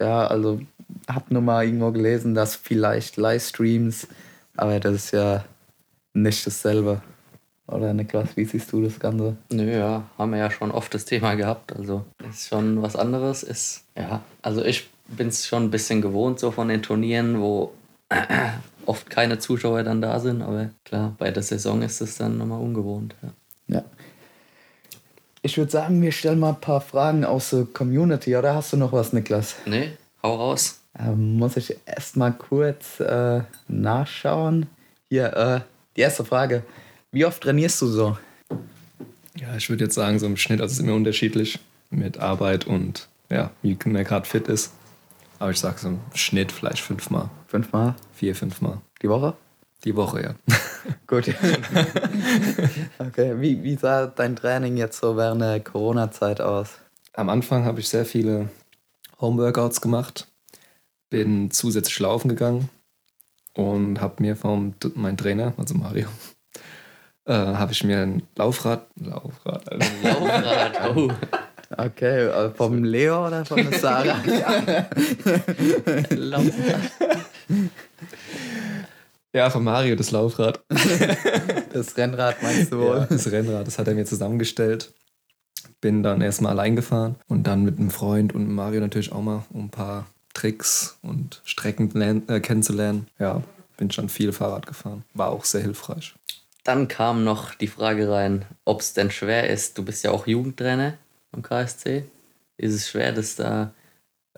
Ja, 0.00 0.26
also 0.28 0.60
hab 1.08 1.30
nur 1.30 1.42
mal 1.42 1.64
irgendwo 1.64 1.90
gelesen, 1.90 2.34
dass 2.34 2.54
vielleicht 2.54 3.16
Livestreams, 3.16 4.06
aber 4.56 4.78
das 4.78 4.94
ist 4.94 5.10
ja 5.10 5.44
nicht 6.14 6.46
dasselbe. 6.46 7.02
Oder 7.66 7.92
Niklas, 7.92 8.36
wie 8.36 8.44
siehst 8.44 8.72
du 8.72 8.82
das 8.82 8.98
Ganze? 8.98 9.36
Nö, 9.50 9.70
ja, 9.70 10.04
haben 10.18 10.32
wir 10.32 10.38
ja 10.38 10.50
schon 10.50 10.70
oft 10.70 10.94
das 10.94 11.04
Thema 11.04 11.34
gehabt. 11.34 11.76
Also 11.76 12.04
ist 12.28 12.48
schon 12.48 12.80
was 12.80 12.96
anderes. 12.96 13.42
Ist, 13.42 13.84
ja, 13.96 14.22
also 14.42 14.64
ich 14.64 14.88
bin 15.08 15.28
es 15.28 15.46
schon 15.46 15.64
ein 15.64 15.70
bisschen 15.70 16.00
gewohnt, 16.00 16.38
so 16.38 16.50
von 16.50 16.68
den 16.68 16.82
Turnieren, 16.82 17.40
wo 17.40 17.72
oft 18.90 19.08
keine 19.08 19.38
Zuschauer 19.38 19.84
dann 19.84 20.02
da 20.02 20.18
sind. 20.18 20.42
Aber 20.42 20.70
klar, 20.84 21.14
bei 21.16 21.30
der 21.30 21.44
Saison 21.44 21.80
ist 21.82 22.00
es 22.00 22.18
dann 22.18 22.36
nochmal 22.38 22.60
ungewohnt. 22.60 23.14
Ja. 23.22 23.32
Ja. 23.76 23.84
Ich 25.42 25.56
würde 25.56 25.70
sagen, 25.70 26.02
wir 26.02 26.10
stellen 26.10 26.40
mal 26.40 26.50
ein 26.50 26.60
paar 26.60 26.80
Fragen 26.80 27.24
aus 27.24 27.50
der 27.50 27.66
Community. 27.72 28.36
Oder 28.36 28.56
hast 28.56 28.72
du 28.72 28.76
noch 28.76 28.92
was, 28.92 29.12
Niklas? 29.12 29.54
Nee, 29.64 29.92
hau 30.24 30.34
raus. 30.34 30.80
Ähm, 30.98 31.38
muss 31.38 31.56
ich 31.56 31.76
erst 31.86 32.16
mal 32.16 32.32
kurz 32.32 32.98
äh, 32.98 33.42
nachschauen. 33.68 34.66
Hier, 35.08 35.36
äh, 35.36 35.60
die 35.96 36.00
erste 36.00 36.24
Frage. 36.24 36.64
Wie 37.12 37.24
oft 37.24 37.40
trainierst 37.42 37.80
du 37.80 37.86
so? 37.86 38.18
Ja, 39.36 39.56
ich 39.56 39.70
würde 39.70 39.84
jetzt 39.84 39.94
sagen, 39.94 40.18
so 40.18 40.26
im 40.26 40.36
Schnitt, 40.36 40.60
also 40.60 40.72
es 40.72 40.78
ist 40.78 40.84
immer 40.84 40.96
unterschiedlich 40.96 41.60
mit 41.90 42.18
Arbeit 42.18 42.66
und 42.66 43.08
ja, 43.30 43.52
wie 43.62 43.78
man 43.86 44.02
gerade 44.02 44.26
fit 44.26 44.48
ist. 44.48 44.72
Aber 45.40 45.50
ich 45.50 45.58
sage 45.58 45.78
so 45.78 45.88
im 45.88 46.00
Schnitt 46.14 46.52
vielleicht 46.52 46.82
fünfmal, 46.82 47.30
Fünfmal 47.46 47.94
vier, 48.12 48.36
fünfmal. 48.36 48.78
die 49.02 49.08
Woche? 49.08 49.34
Die 49.84 49.96
Woche, 49.96 50.22
ja. 50.22 50.34
Gut. 51.06 51.28
okay, 52.98 53.40
wie, 53.40 53.62
wie 53.62 53.74
sah 53.76 54.06
dein 54.06 54.36
Training 54.36 54.76
jetzt 54.76 55.00
so 55.00 55.16
während 55.16 55.40
der 55.40 55.60
Corona-Zeit 55.60 56.42
aus? 56.42 56.76
Am 57.14 57.30
Anfang 57.30 57.64
habe 57.64 57.80
ich 57.80 57.88
sehr 57.88 58.04
viele 58.04 58.50
Homeworkouts 59.18 59.80
gemacht, 59.80 60.28
bin 61.08 61.50
zusätzlich 61.50 61.98
laufen 62.00 62.28
gegangen 62.28 62.68
und 63.54 63.98
habe 64.02 64.22
mir 64.22 64.36
vom 64.36 64.74
mein 64.94 65.16
Trainer, 65.16 65.54
also 65.56 65.74
Mario, 65.74 66.08
äh, 67.24 67.32
habe 67.32 67.72
ich 67.72 67.82
mir 67.82 68.02
ein 68.02 68.22
Laufrad, 68.36 68.88
Laufrad, 68.96 69.72
also 69.72 69.88
Laufrad, 70.02 70.96
oh. 70.96 71.10
Okay, 71.76 72.26
äh, 72.26 72.50
vom 72.50 72.82
Leo 72.82 73.26
oder 73.28 73.44
von 73.44 73.58
der 73.70 73.78
Sarah? 73.78 74.20
Laufrad. 76.10 76.80
ja, 79.32 79.50
von 79.50 79.62
Mario 79.64 79.94
das 79.96 80.10
Laufrad. 80.10 80.60
Das 81.72 81.96
Rennrad 81.96 82.42
meinst 82.42 82.72
du 82.72 82.76
Ja, 82.76 82.82
wohl? 82.82 83.06
das 83.08 83.30
Rennrad, 83.30 83.64
das 83.64 83.78
hat 83.78 83.86
er 83.86 83.94
mir 83.94 84.04
zusammengestellt. 84.04 84.92
Bin 85.80 86.02
dann 86.02 86.20
erstmal 86.20 86.50
allein 86.52 86.74
gefahren 86.74 87.14
und 87.28 87.44
dann 87.46 87.62
mit 87.64 87.78
einem 87.78 87.90
Freund 87.90 88.34
und 88.34 88.50
Mario 88.52 88.80
natürlich 88.80 89.12
auch 89.12 89.22
mal, 89.22 89.44
um 89.52 89.66
ein 89.66 89.70
paar 89.70 90.06
Tricks 90.34 90.98
und 91.02 91.40
Strecken 91.44 92.24
äh, 92.28 92.40
kennenzulernen. 92.40 93.06
Ja, 93.20 93.42
bin 93.76 93.92
schon 93.92 94.08
viel 94.08 94.32
Fahrrad 94.32 94.66
gefahren. 94.66 95.04
War 95.14 95.28
auch 95.30 95.44
sehr 95.44 95.62
hilfreich. 95.62 96.14
Dann 96.64 96.88
kam 96.88 97.22
noch 97.22 97.54
die 97.54 97.68
Frage 97.68 98.10
rein, 98.10 98.44
ob 98.64 98.80
es 98.80 98.92
denn 98.92 99.12
schwer 99.12 99.48
ist. 99.48 99.78
Du 99.78 99.84
bist 99.84 100.02
ja 100.02 100.10
auch 100.10 100.26
Jugendtrainer 100.26 100.94
am 101.32 101.42
KSC. 101.42 102.04
Ist 102.56 102.74
es 102.74 102.88
schwer, 102.88 103.12
das 103.12 103.36
da 103.36 103.72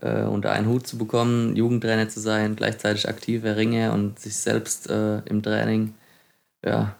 äh, 0.00 0.22
unter 0.22 0.52
einen 0.52 0.68
Hut 0.68 0.86
zu 0.86 0.98
bekommen, 0.98 1.56
Jugendtrainer 1.56 2.08
zu 2.08 2.20
sein, 2.20 2.56
gleichzeitig 2.56 3.08
aktiver 3.08 3.56
Ringer 3.56 3.92
und 3.92 4.18
sich 4.18 4.36
selbst 4.36 4.88
äh, 4.90 5.18
im 5.20 5.42
Training 5.42 5.94
ja, 6.64 6.96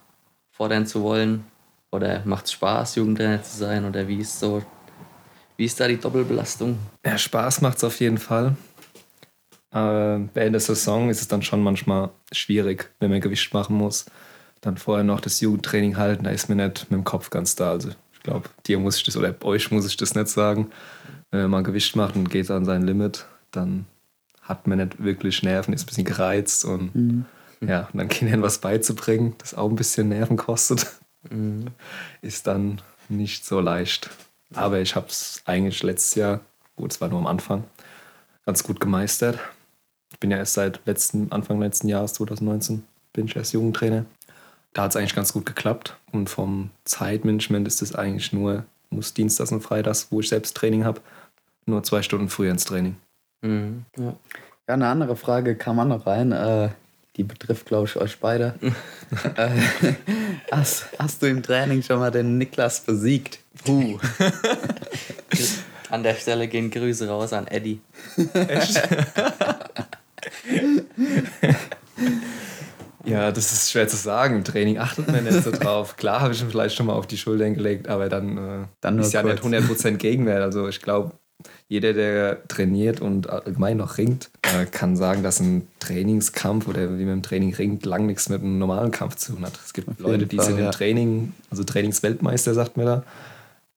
fordern 0.50 0.86
zu 0.86 1.02
wollen? 1.02 1.44
Oder 1.90 2.22
macht 2.24 2.46
es 2.46 2.52
Spaß, 2.52 2.96
Jugendtrainer 2.96 3.42
zu 3.42 3.56
sein? 3.56 3.84
Oder 3.84 4.08
wie 4.08 4.18
ist 4.18 4.40
so, 4.40 4.62
wie 5.56 5.66
ist 5.66 5.78
da 5.78 5.86
die 5.86 5.98
Doppelbelastung? 5.98 6.78
Ja, 7.04 7.18
Spaß 7.18 7.60
macht 7.60 7.78
es 7.78 7.84
auf 7.84 8.00
jeden 8.00 8.18
Fall. 8.18 8.56
Äh, 9.72 9.78
während 10.34 10.54
der 10.54 10.60
Saison 10.60 11.10
ist 11.10 11.20
es 11.20 11.28
dann 11.28 11.42
schon 11.42 11.62
manchmal 11.62 12.10
schwierig, 12.30 12.90
wenn 13.00 13.10
man 13.10 13.20
Gewicht 13.20 13.52
machen 13.52 13.76
muss. 13.76 14.06
Dann 14.60 14.76
vorher 14.76 15.04
noch 15.04 15.20
das 15.20 15.40
Jugendtraining 15.40 15.96
halten, 15.96 16.24
da 16.24 16.30
ist 16.30 16.48
mir 16.48 16.54
nicht 16.54 16.90
mit 16.90 16.98
dem 16.98 17.04
Kopf 17.04 17.30
ganz 17.30 17.56
da. 17.56 17.70
Also 17.70 17.90
ich 18.22 18.30
glaube, 18.30 18.48
dir 18.68 18.78
muss 18.78 18.98
ich 18.98 19.02
das 19.02 19.16
oder 19.16 19.34
euch 19.42 19.72
muss 19.72 19.84
ich 19.84 19.96
das 19.96 20.14
nicht 20.14 20.28
sagen. 20.28 20.70
Wenn 21.32 21.50
man 21.50 21.64
Gewicht 21.64 21.96
macht 21.96 22.14
und 22.14 22.30
geht 22.30 22.52
an 22.52 22.64
sein 22.64 22.82
Limit, 22.82 23.26
dann 23.50 23.86
hat 24.42 24.68
man 24.68 24.78
nicht 24.78 25.02
wirklich 25.02 25.42
Nerven, 25.42 25.74
ist 25.74 25.82
ein 25.82 25.86
bisschen 25.86 26.04
gereizt 26.04 26.64
und 26.64 27.26
ja, 27.60 27.88
und 27.92 27.98
dann 27.98 28.08
Kindern 28.08 28.42
was 28.42 28.58
beizubringen, 28.58 29.34
das 29.38 29.54
auch 29.54 29.68
ein 29.68 29.74
bisschen 29.74 30.08
Nerven 30.08 30.36
kostet, 30.36 31.00
ist 32.20 32.46
dann 32.46 32.80
nicht 33.08 33.44
so 33.44 33.58
leicht. 33.58 34.08
Aber 34.54 34.78
ich 34.78 34.94
habe 34.94 35.08
es 35.08 35.42
eigentlich 35.44 35.82
letztes 35.82 36.14
Jahr, 36.14 36.40
gut, 36.76 36.92
es 36.92 37.00
war 37.00 37.08
nur 37.08 37.18
am 37.18 37.26
Anfang, 37.26 37.64
ganz 38.46 38.62
gut 38.62 38.78
gemeistert. 38.78 39.36
Ich 40.12 40.20
bin 40.20 40.30
ja 40.30 40.36
erst 40.36 40.54
seit 40.54 40.80
letzten, 40.86 41.32
Anfang 41.32 41.58
letzten 41.58 41.88
Jahres, 41.88 42.12
2019, 42.12 42.84
bin 43.12 43.26
ich 43.26 43.34
erst 43.34 43.52
Jugendtrainer. 43.52 44.04
Da 44.72 44.82
hat 44.82 44.90
es 44.90 44.96
eigentlich 44.96 45.14
ganz 45.14 45.32
gut 45.32 45.46
geklappt. 45.46 45.96
Und 46.12 46.30
vom 46.30 46.70
Zeitmanagement 46.84 47.66
ist 47.66 47.82
es 47.82 47.94
eigentlich 47.94 48.32
nur, 48.32 48.64
muss 48.90 49.14
Dienstags 49.14 49.52
und 49.52 49.62
Freitags, 49.62 50.08
wo 50.10 50.20
ich 50.20 50.28
selbst 50.28 50.56
Training 50.56 50.84
habe, 50.84 51.00
nur 51.66 51.82
zwei 51.82 52.02
Stunden 52.02 52.28
früher 52.28 52.50
ins 52.50 52.64
Training. 52.64 52.96
Mhm. 53.42 53.84
Ja. 53.96 54.14
Ja, 54.68 54.74
eine 54.74 54.86
andere 54.86 55.16
Frage 55.16 55.56
kam 55.56 55.80
auch 55.80 55.84
noch 55.84 56.06
rein. 56.06 56.30
Äh, 56.32 56.68
die 57.16 57.24
betrifft, 57.24 57.66
glaube 57.66 57.86
ich, 57.86 57.96
euch 57.96 58.18
beide. 58.20 58.54
äh, 59.36 59.50
hast, 60.52 60.86
hast 60.98 61.22
du 61.22 61.26
im 61.26 61.42
Training 61.42 61.82
schon 61.82 61.98
mal 61.98 62.10
den 62.10 62.38
Niklas 62.38 62.80
besiegt? 62.80 63.40
Puh. 63.64 63.98
An 65.90 66.02
der 66.02 66.14
Stelle 66.14 66.48
gehen 66.48 66.70
Grüße 66.70 67.06
raus 67.06 67.34
an 67.34 67.46
Eddie. 67.48 67.82
Ja, 73.04 73.32
das 73.32 73.52
ist 73.52 73.70
schwer 73.70 73.88
zu 73.88 73.96
sagen. 73.96 74.36
Im 74.36 74.44
Training 74.44 74.78
achtet 74.78 75.08
man 75.08 75.24
nicht 75.24 75.42
so 75.42 75.50
drauf. 75.52 75.96
Klar 75.96 76.20
habe 76.20 76.32
ich 76.32 76.42
ihn 76.42 76.50
vielleicht 76.50 76.76
schon 76.76 76.86
mal 76.86 76.94
auf 76.94 77.06
die 77.06 77.18
Schultern 77.18 77.54
gelegt, 77.54 77.88
aber 77.88 78.08
dann, 78.08 78.38
äh, 78.38 78.66
Dann 78.80 78.98
ist 78.98 79.12
ja 79.12 79.22
kurz. 79.22 79.42
nicht 79.42 79.62
100% 79.64 79.96
Gegenwert. 79.96 80.42
Also 80.42 80.68
ich 80.68 80.80
glaube, 80.80 81.12
jeder, 81.68 81.92
der 81.92 82.46
trainiert 82.48 83.00
und 83.00 83.28
allgemein 83.30 83.78
noch 83.78 83.98
ringt, 83.98 84.30
äh, 84.42 84.66
kann 84.66 84.96
sagen, 84.96 85.22
dass 85.22 85.40
ein 85.40 85.66
Trainingskampf 85.80 86.68
oder 86.68 86.98
wie 86.98 87.04
man 87.04 87.14
im 87.14 87.22
Training 87.22 87.54
ringt, 87.54 87.86
lang 87.86 88.06
nichts 88.06 88.28
mit 88.28 88.42
einem 88.42 88.58
normalen 88.58 88.90
Kampf 88.90 89.16
zu 89.16 89.32
tun 89.32 89.44
hat. 89.44 89.58
Es 89.64 89.72
gibt 89.72 89.98
Leute, 89.98 90.26
die 90.26 90.36
Fall, 90.36 90.46
sind 90.46 90.58
ja. 90.58 90.66
im 90.66 90.70
Training, 90.72 91.32
also 91.50 91.64
Trainingsweltmeister, 91.64 92.54
sagt 92.54 92.76
man 92.76 92.86
da, 92.86 93.02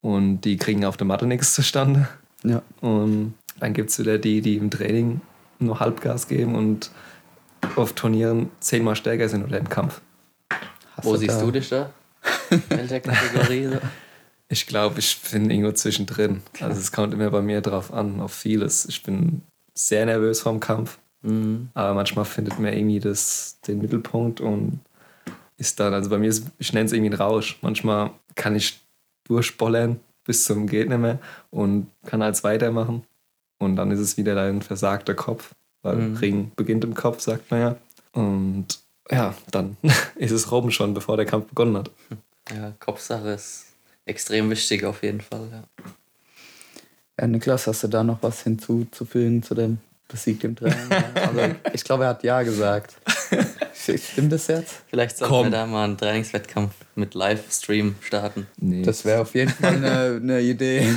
und 0.01 0.41
die 0.41 0.57
kriegen 0.57 0.85
auf 0.85 0.97
der 0.97 1.07
Matte 1.07 1.25
nichts 1.25 1.53
zustande. 1.53 2.07
Ja. 2.43 2.61
Und 2.81 3.33
Dann 3.59 3.73
gibt 3.73 3.89
es 3.89 3.97
wieder 3.97 4.17
die, 4.17 4.41
die 4.41 4.57
im 4.57 4.69
Training 4.69 5.21
nur 5.59 5.79
Halbgas 5.79 6.27
geben 6.27 6.55
und 6.55 6.91
auf 7.75 7.93
Turnieren 7.93 8.49
zehnmal 8.59 8.95
stärker 8.95 9.29
sind 9.29 9.43
oder 9.43 9.57
im 9.57 9.69
Kampf. 9.69 10.01
Wo 11.01 11.13
du 11.13 11.17
siehst 11.19 11.35
da- 11.37 11.41
du 11.45 11.51
dich 11.51 11.69
da? 11.69 11.89
In 12.49 12.63
welcher 12.69 12.99
Kategorie? 12.99 13.67
So? 13.67 13.77
Ich 14.47 14.67
glaube, 14.67 14.99
ich 14.99 15.19
bin 15.31 15.49
irgendwo 15.49 15.71
zwischendrin. 15.71 16.43
Also 16.61 16.79
es 16.79 16.91
kommt 16.91 17.15
immer 17.15 17.31
bei 17.31 17.41
mir 17.41 17.61
drauf 17.61 17.91
an, 17.91 18.21
auf 18.21 18.31
vieles. 18.31 18.85
Ich 18.85 19.01
bin 19.01 19.41
sehr 19.73 20.05
nervös 20.05 20.41
vorm 20.41 20.59
Kampf, 20.59 20.99
Mhm. 21.23 21.69
aber 21.73 21.95
manchmal 21.95 22.25
findet 22.25 22.59
man 22.59 22.71
irgendwie 22.71 22.99
das, 22.99 23.57
den 23.67 23.79
Mittelpunkt 23.79 24.41
und 24.41 24.81
ist 25.57 25.79
dann, 25.79 25.95
also 25.95 26.11
bei 26.11 26.19
mir 26.19 26.29
ist, 26.29 26.45
ich 26.59 26.71
nenne 26.73 26.85
es 26.85 26.91
irgendwie 26.93 27.09
einen 27.13 27.19
Rausch. 27.21 27.57
Manchmal 27.63 28.11
kann 28.35 28.55
ich 28.55 28.79
durchbollern 29.27 29.99
bis 30.25 30.43
zum 30.45 30.67
geht 30.67 30.89
nicht 30.89 30.99
mehr 30.99 31.17
und 31.49 31.87
kann 32.05 32.21
als 32.21 32.43
weitermachen. 32.43 33.03
Und 33.57 33.75
dann 33.77 33.89
ist 33.89 33.99
es 33.99 34.15
wieder 34.15 34.39
ein 34.39 34.61
versagter 34.61 35.15
Kopf, 35.15 35.55
weil 35.85 35.95
Mhm. 35.95 36.17
Ring 36.17 36.51
beginnt 36.55 36.83
im 36.83 36.95
Kopf, 36.95 37.21
sagt 37.21 37.49
man 37.51 37.59
ja. 37.61 37.75
Und 38.13 38.67
ja, 39.09 39.35
dann 39.51 39.77
ist 40.15 40.31
es 40.31 40.51
rum 40.51 40.71
schon, 40.71 40.93
bevor 40.93 41.15
der 41.15 41.25
Kampf 41.25 41.47
begonnen 41.47 41.77
hat. 41.77 41.91
Ja, 42.51 42.73
Kopfsache 42.79 43.29
ist 43.29 43.67
extrem 44.05 44.49
wichtig 44.49 44.83
auf 44.83 45.03
jeden 45.03 45.21
Fall. 45.21 45.47
Ja. 45.51 45.63
Ja, 47.19 47.27
Niklas, 47.27 47.67
hast 47.67 47.83
du 47.83 47.87
da 47.87 48.03
noch 48.03 48.17
was 48.21 48.41
hinzuzufügen 48.43 49.41
zu 49.41 49.55
dem 49.55 49.77
besiegten 50.07 50.55
Training? 50.55 50.91
also, 51.15 51.55
ich 51.73 51.83
glaube, 51.83 52.03
er 52.03 52.09
hat 52.09 52.23
Ja 52.23 52.41
gesagt. 52.43 52.95
Stimmt 53.73 54.31
das 54.31 54.47
jetzt? 54.47 54.81
Vielleicht 54.87 55.17
sollten 55.17 55.33
Komm. 55.33 55.45
wir 55.47 55.51
da 55.51 55.65
mal 55.67 55.83
einen 55.85 55.97
Trainingswettkampf 55.97 56.73
mit 56.95 57.13
Livestream 57.13 57.95
starten. 58.01 58.47
Nee. 58.57 58.81
Das 58.81 59.05
wäre 59.05 59.21
auf 59.21 59.35
jeden 59.35 59.51
Fall 59.51 59.75
eine, 59.75 60.19
eine 60.21 60.41
Idee. 60.41 60.87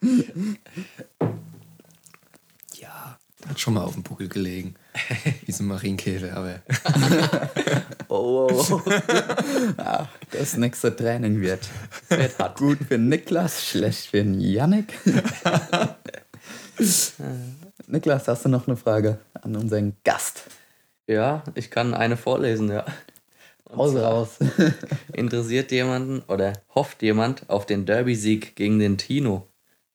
Hat 3.48 3.60
schon 3.60 3.74
mal 3.74 3.82
auf 3.82 3.94
dem 3.94 4.02
Buckel 4.02 4.28
gelegen. 4.28 4.74
Wie 5.44 5.52
so 5.52 5.62
ein 5.62 5.68
Marienkäfer, 5.68 6.36
aber 6.36 6.62
Oh, 8.08 8.48
oh, 8.50 8.66
oh. 8.70 8.80
Ah, 9.78 10.06
das 10.30 10.56
nächste 10.56 10.94
Training 10.94 11.40
wird, 11.40 11.68
wird 12.08 12.38
hart. 12.38 12.58
Gut 12.58 12.78
für 12.86 12.98
Niklas, 12.98 13.66
schlecht 13.66 14.06
für 14.06 14.22
Yannick. 14.22 14.98
Niklas, 17.86 18.28
hast 18.28 18.44
du 18.44 18.48
noch 18.48 18.66
eine 18.66 18.76
Frage 18.76 19.18
an 19.34 19.56
unseren 19.56 19.96
Gast? 20.04 20.44
Ja, 21.06 21.42
ich 21.54 21.70
kann 21.70 21.94
eine 21.94 22.16
vorlesen, 22.16 22.70
ja. 22.70 22.84
Zwar, 23.68 23.96
raus. 23.96 24.38
Interessiert 25.12 25.72
jemanden 25.72 26.22
oder 26.28 26.52
hofft 26.74 27.02
jemand 27.02 27.48
auf 27.50 27.66
den 27.66 27.84
Derby-Sieg 27.84 28.54
gegen 28.54 28.78
den 28.78 28.96
Tino? 28.98 29.48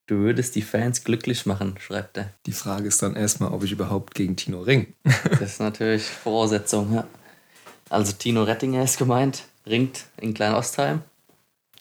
Du 0.06 0.16
würdest 0.16 0.56
die 0.56 0.62
Fans 0.62 1.04
glücklich 1.04 1.46
machen, 1.46 1.76
schreibt 1.78 2.18
er. 2.18 2.30
die 2.46 2.52
Frage 2.52 2.88
ist 2.88 3.02
dann 3.02 3.14
erstmal, 3.14 3.52
ob 3.52 3.62
ich 3.62 3.72
überhaupt 3.72 4.14
gegen 4.14 4.34
Tino 4.36 4.60
ring. 4.62 4.94
Das 5.30 5.52
ist 5.52 5.60
natürlich 5.60 6.02
Voraussetzung, 6.04 6.92
ja. 6.94 7.06
Also 7.88 8.12
Tino 8.12 8.42
Rettinger 8.42 8.82
ist 8.82 8.98
gemeint, 8.98 9.44
ringt 9.66 10.04
in 10.20 10.34
Kleinostheim. 10.34 11.02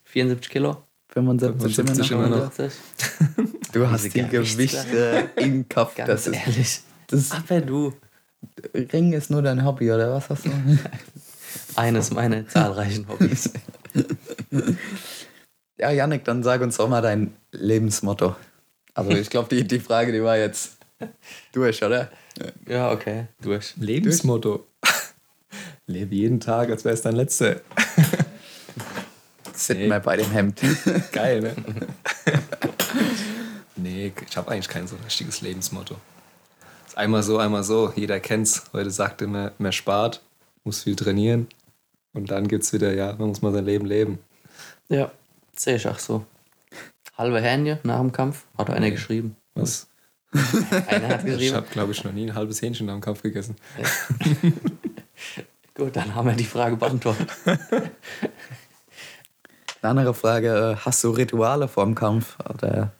74 0.06 0.52
Kilo. 0.52 0.78
75 1.10 1.62
immer 1.62 1.70
75 1.70 2.12
noch. 2.12 2.18
immer 2.18 2.30
noch. 2.30 2.52
75. 2.52 3.72
Du 3.72 3.90
hast 3.90 4.04
die 4.14 4.28
Gewichte 4.28 5.30
im 5.38 5.68
Kopf. 5.68 5.96
Ganz 5.96 6.08
Das 6.08 6.28
ist, 6.28 6.34
ehrlich. 6.36 6.82
das 7.08 7.32
Aber 7.32 7.62
du, 7.62 7.94
Ring 8.74 9.14
ist 9.14 9.32
nur 9.32 9.42
dein 9.42 9.66
Hobby, 9.66 9.92
oder 9.92 10.14
was 10.14 10.30
hast 10.30 10.46
du? 10.46 10.50
eines 11.76 12.12
meiner 12.12 12.48
zahlreichen 12.48 13.08
Hobbys. 13.08 13.52
Ja, 15.82 15.90
Yannick, 15.90 16.24
dann 16.26 16.44
sag 16.44 16.62
uns 16.62 16.78
doch 16.78 16.88
mal 16.88 17.02
dein 17.02 17.34
Lebensmotto. 17.52 18.36
Also 18.94 19.10
ich 19.14 19.32
glaube, 19.32 19.50
die, 19.50 19.68
die 19.68 19.80
Frage, 19.80 20.12
die 20.12 20.22
war 20.22 20.38
jetzt 20.38 20.78
durch, 21.54 21.84
oder? 21.84 22.12
Ja, 22.68 22.92
okay, 22.92 23.26
durch. 23.42 23.74
Lebensmotto. 23.78 24.68
Lebe 25.88 26.14
jeden 26.14 26.40
Tag, 26.40 26.70
als 26.70 26.86
wäre 26.86 26.94
es 26.94 27.02
dein 27.02 27.16
letzter. 27.16 27.62
Sit 29.56 29.80
Nee. 29.80 29.88
mal 29.88 30.02
bei 30.02 30.18
dem 30.18 30.30
Hemd. 30.30 30.62
Geil, 31.12 31.42
ne? 31.42 31.56
nee, 33.76 34.14
ich 34.30 34.38
habe 34.38 34.52
eigentlich 34.52 34.70
kein 34.70 34.86
so 34.86 34.98
richtiges 35.04 35.42
Lebensmotto. 35.42 35.96
Ist 36.86 36.96
einmal 36.96 37.24
so, 37.24 37.40
einmal 37.40 37.64
so. 37.64 37.92
Jeder 37.96 38.20
kennt's. 38.20 38.66
Heute 38.72 38.92
sagt 38.92 39.24
immer, 39.24 39.52
mehr 39.58 39.72
spart, 39.72 40.22
muss 40.64 40.84
viel 40.84 40.96
trainieren. 40.96 41.48
Und 42.14 42.30
dann 42.30 42.48
gibt's 42.48 42.72
wieder, 42.72 42.94
ja, 42.94 43.16
man 43.18 43.30
muss 43.30 43.42
mal 43.42 43.52
sein 43.52 43.66
Leben 43.66 43.88
leben. 43.88 44.20
Ja, 44.88 45.12
sehe 45.62 45.76
ich 45.76 45.88
auch 45.88 46.00
so. 46.00 46.26
Halbe 47.18 47.40
Hähnchen 47.42 47.80
nach 47.84 48.00
dem 48.00 48.12
Kampf, 48.12 48.46
hat 48.58 48.70
einer 48.70 48.80
Nee. 48.82 48.92
geschrieben. 48.92 49.36
Was? 49.54 49.88
Einer 50.88 51.10
hat 51.10 51.20
Ich 51.20 51.26
geschrieben. 51.32 51.56
habe, 51.56 51.68
glaube 51.72 51.92
ich, 51.92 52.04
noch 52.04 52.14
nie 52.14 52.26
ein 52.30 52.36
halbes 52.36 52.62
Hähnchen 52.62 52.90
am 52.90 53.02
Kampf 53.02 53.22
gegessen. 53.22 53.56
Gut, 55.76 55.96
dann 55.96 56.16
haben 56.16 56.28
wir 56.28 56.36
die 56.36 56.44
Frage 56.46 56.76
beantwortet. 56.78 57.30
Eine 59.82 59.90
andere 59.92 60.14
Frage, 60.14 60.74
äh, 60.74 60.76
hast 60.86 61.04
du 61.04 61.10
Rituale 61.12 61.68
vorm 61.68 61.96
Kampf? 61.96 62.38
Oder 62.48 62.92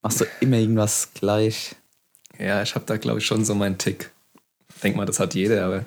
machst 0.00 0.20
du 0.20 0.24
immer 0.40 0.56
irgendwas 0.56 1.10
gleich? 1.14 1.76
Ja, 2.38 2.62
ich 2.62 2.74
habe 2.74 2.84
da, 2.86 2.96
glaube 2.96 3.18
ich, 3.18 3.26
schon 3.26 3.44
so 3.44 3.54
meinen 3.54 3.78
Tick. 3.78 4.10
Ich 4.74 4.80
denke 4.80 4.96
mal, 4.98 5.04
das 5.06 5.20
hat 5.20 5.34
jeder, 5.34 5.64
aber 5.66 5.84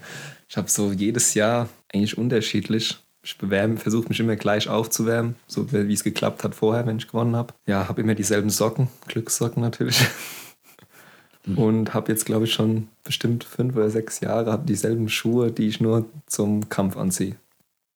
ich 0.48 0.56
habe 0.58 0.70
so 0.70 0.92
jedes 0.92 1.34
Jahr 1.34 1.68
eigentlich 1.94 2.18
unterschiedlich. 2.18 2.98
Ich 3.26 3.40
bewerbe, 3.40 3.78
versuche 3.78 4.08
mich 4.08 4.20
immer 4.20 4.36
gleich 4.36 4.70
aufzuwärmen, 4.70 5.36
so 5.48 5.72
wie 5.72 5.92
es 5.92 6.04
geklappt 6.04 6.44
hat 6.44 6.54
vorher, 6.54 6.86
wenn 6.86 6.98
ich 6.98 7.08
gewonnen 7.08 7.36
habe. 7.36 7.56
Ja, 7.66 7.90
habe 7.90 8.02
immer 8.02 8.14
dieselben 8.14 8.52
Socken, 8.52 8.88
Glückssocken 9.08 9.64
natürlich. 9.64 10.06
Und 11.56 11.94
habe 11.96 12.12
jetzt, 12.12 12.26
glaube 12.26 12.46
ich, 12.46 12.54
schon 12.54 12.88
bestimmt 13.04 13.44
fünf 13.44 13.76
oder 13.76 13.90
sechs 13.90 14.20
Jahre 14.20 14.52
habe 14.52 14.66
dieselben 14.66 15.10
Schuhe, 15.10 15.52
die 15.52 15.68
ich 15.68 15.80
nur 15.80 16.06
zum 16.28 16.70
Kampf 16.70 16.98
anziehe. 16.98 17.36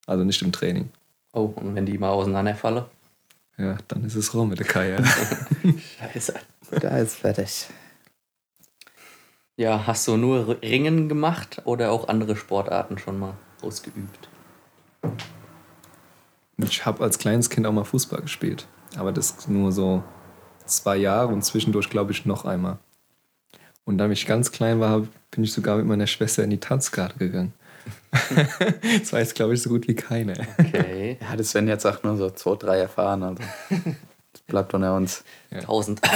Also 0.06 0.24
nicht 0.24 0.42
im 0.42 0.50
Training. 0.50 0.88
Oh, 1.32 1.52
und 1.54 1.76
wenn 1.76 1.86
die 1.86 1.98
mal 1.98 2.10
auseinanderfallen? 2.10 2.84
Ja, 3.56 3.76
dann 3.86 4.04
ist 4.04 4.16
es 4.16 4.34
rum 4.34 4.48
mit 4.48 4.58
der 4.58 4.66
Kaya. 4.66 4.98
Scheiße. 5.98 6.34
Da 6.80 6.98
ist 6.98 7.16
fertig. 7.16 7.68
Ja, 9.56 9.86
hast 9.86 10.08
du 10.08 10.16
nur 10.16 10.60
Ringen 10.62 11.08
gemacht 11.08 11.62
oder 11.64 11.92
auch 11.92 12.08
andere 12.08 12.34
Sportarten 12.34 12.98
schon 12.98 13.18
mal 13.18 13.34
ausgeübt? 13.62 14.29
Ich 16.58 16.84
habe 16.84 17.02
als 17.02 17.18
kleines 17.18 17.50
Kind 17.50 17.66
auch 17.66 17.72
mal 17.72 17.84
Fußball 17.84 18.20
gespielt. 18.22 18.66
Aber 18.96 19.12
das 19.12 19.48
nur 19.48 19.72
so 19.72 20.02
zwei 20.66 20.96
Jahre 20.96 21.28
und 21.28 21.42
zwischendurch, 21.42 21.90
glaube 21.90 22.12
ich, 22.12 22.26
noch 22.26 22.44
einmal. 22.44 22.78
Und 23.84 23.98
da 23.98 24.08
ich 24.08 24.26
ganz 24.26 24.52
klein 24.52 24.80
war, 24.80 25.06
bin 25.30 25.44
ich 25.44 25.52
sogar 25.52 25.76
mit 25.76 25.86
meiner 25.86 26.06
Schwester 26.06 26.44
in 26.44 26.50
die 26.50 26.60
Tanzgarde 26.60 27.16
gegangen. 27.16 27.52
das 29.00 29.12
weiß, 29.12 29.34
glaube 29.34 29.54
ich, 29.54 29.62
so 29.62 29.70
gut 29.70 29.88
wie 29.88 29.94
keiner. 29.94 30.34
Okay. 30.58 31.18
Ja, 31.20 31.36
das 31.36 31.54
werden 31.54 31.68
jetzt 31.68 31.86
auch 31.86 32.02
nur 32.02 32.16
so 32.16 32.30
zwei, 32.30 32.56
drei 32.56 32.78
erfahren. 32.78 33.22
Also. 33.22 33.42
Das 33.70 34.42
bleibt 34.46 34.74
unter 34.74 34.94
uns. 34.94 35.24
1000. 35.50 36.00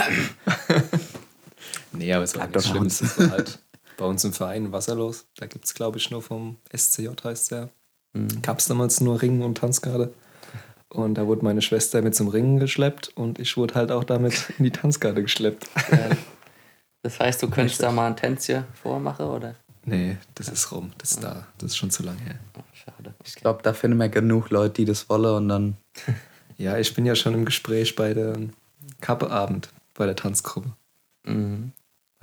Nee, 1.96 2.12
aber 2.12 2.24
es 2.24 2.36
war 2.36 2.48
doch 2.48 2.62
Schlimmes. 2.62 3.00
Es 3.00 3.18
war 3.18 3.30
halt 3.30 3.60
bei 3.96 4.04
uns 4.04 4.24
im 4.24 4.32
Verein 4.32 4.72
Wasserlos. 4.72 5.26
Da 5.36 5.46
gibt 5.46 5.64
es, 5.64 5.74
glaube 5.74 5.98
ich, 5.98 6.10
nur 6.10 6.22
vom 6.22 6.56
SCJ 6.76 7.08
heißt 7.22 7.52
der. 7.52 7.70
Gab 8.42 8.58
es 8.60 8.66
damals 8.66 9.00
nur 9.00 9.20
Ringen 9.20 9.42
und 9.42 9.58
Tanzgarde. 9.58 10.12
Und 10.88 11.14
da 11.14 11.26
wurde 11.26 11.44
meine 11.44 11.60
Schwester 11.62 12.00
mit 12.02 12.14
zum 12.14 12.28
Ringen 12.28 12.60
geschleppt 12.60 13.10
und 13.16 13.40
ich 13.40 13.56
wurde 13.56 13.74
halt 13.74 13.90
auch 13.90 14.04
damit 14.04 14.50
in 14.58 14.64
die 14.64 14.70
Tanzgarde 14.70 15.22
geschleppt. 15.22 15.68
Das 17.02 17.18
heißt, 17.18 17.42
du 17.42 17.50
könntest 17.50 17.82
da 17.82 17.90
mal 17.90 18.06
ein 18.06 18.16
Tänzchen 18.16 18.64
vormachen, 18.80 19.26
oder? 19.26 19.56
Nee, 19.84 20.16
das 20.36 20.48
ist 20.48 20.70
rum. 20.72 20.92
Das 20.98 21.12
ist 21.12 21.24
da. 21.24 21.46
Das 21.58 21.72
ist 21.72 21.76
schon 21.76 21.90
zu 21.90 22.02
lange 22.04 22.20
her. 22.20 22.36
Oh, 22.56 22.62
schade. 22.72 23.12
Ich 23.24 23.34
glaube, 23.34 23.60
da 23.62 23.74
finden 23.74 23.98
wir 23.98 24.08
genug 24.08 24.50
Leute, 24.50 24.74
die 24.74 24.84
das 24.84 25.08
wollen 25.08 25.34
und 25.36 25.48
dann. 25.48 25.76
Ja, 26.56 26.78
ich 26.78 26.94
bin 26.94 27.04
ja 27.04 27.16
schon 27.16 27.34
im 27.34 27.44
Gespräch 27.44 27.96
bei 27.96 28.14
der 28.14 28.38
Kappeabend, 29.00 29.70
bei 29.92 30.06
der 30.06 30.14
Tanzgruppe. 30.14 30.70
Mhm. 31.24 31.72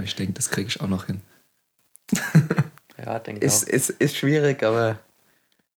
Ich 0.01 0.15
denke, 0.15 0.31
das 0.31 0.49
kriege 0.49 0.69
ich 0.69 0.79
auch 0.79 0.87
noch 0.87 1.07
hin. 1.07 1.19
Ja, 2.97 3.19
denke 3.19 3.45
Ist, 3.45 3.65
auch. 3.65 3.73
ist, 3.73 3.89
ist 3.89 4.15
schwierig, 4.15 4.63
aber. 4.63 4.99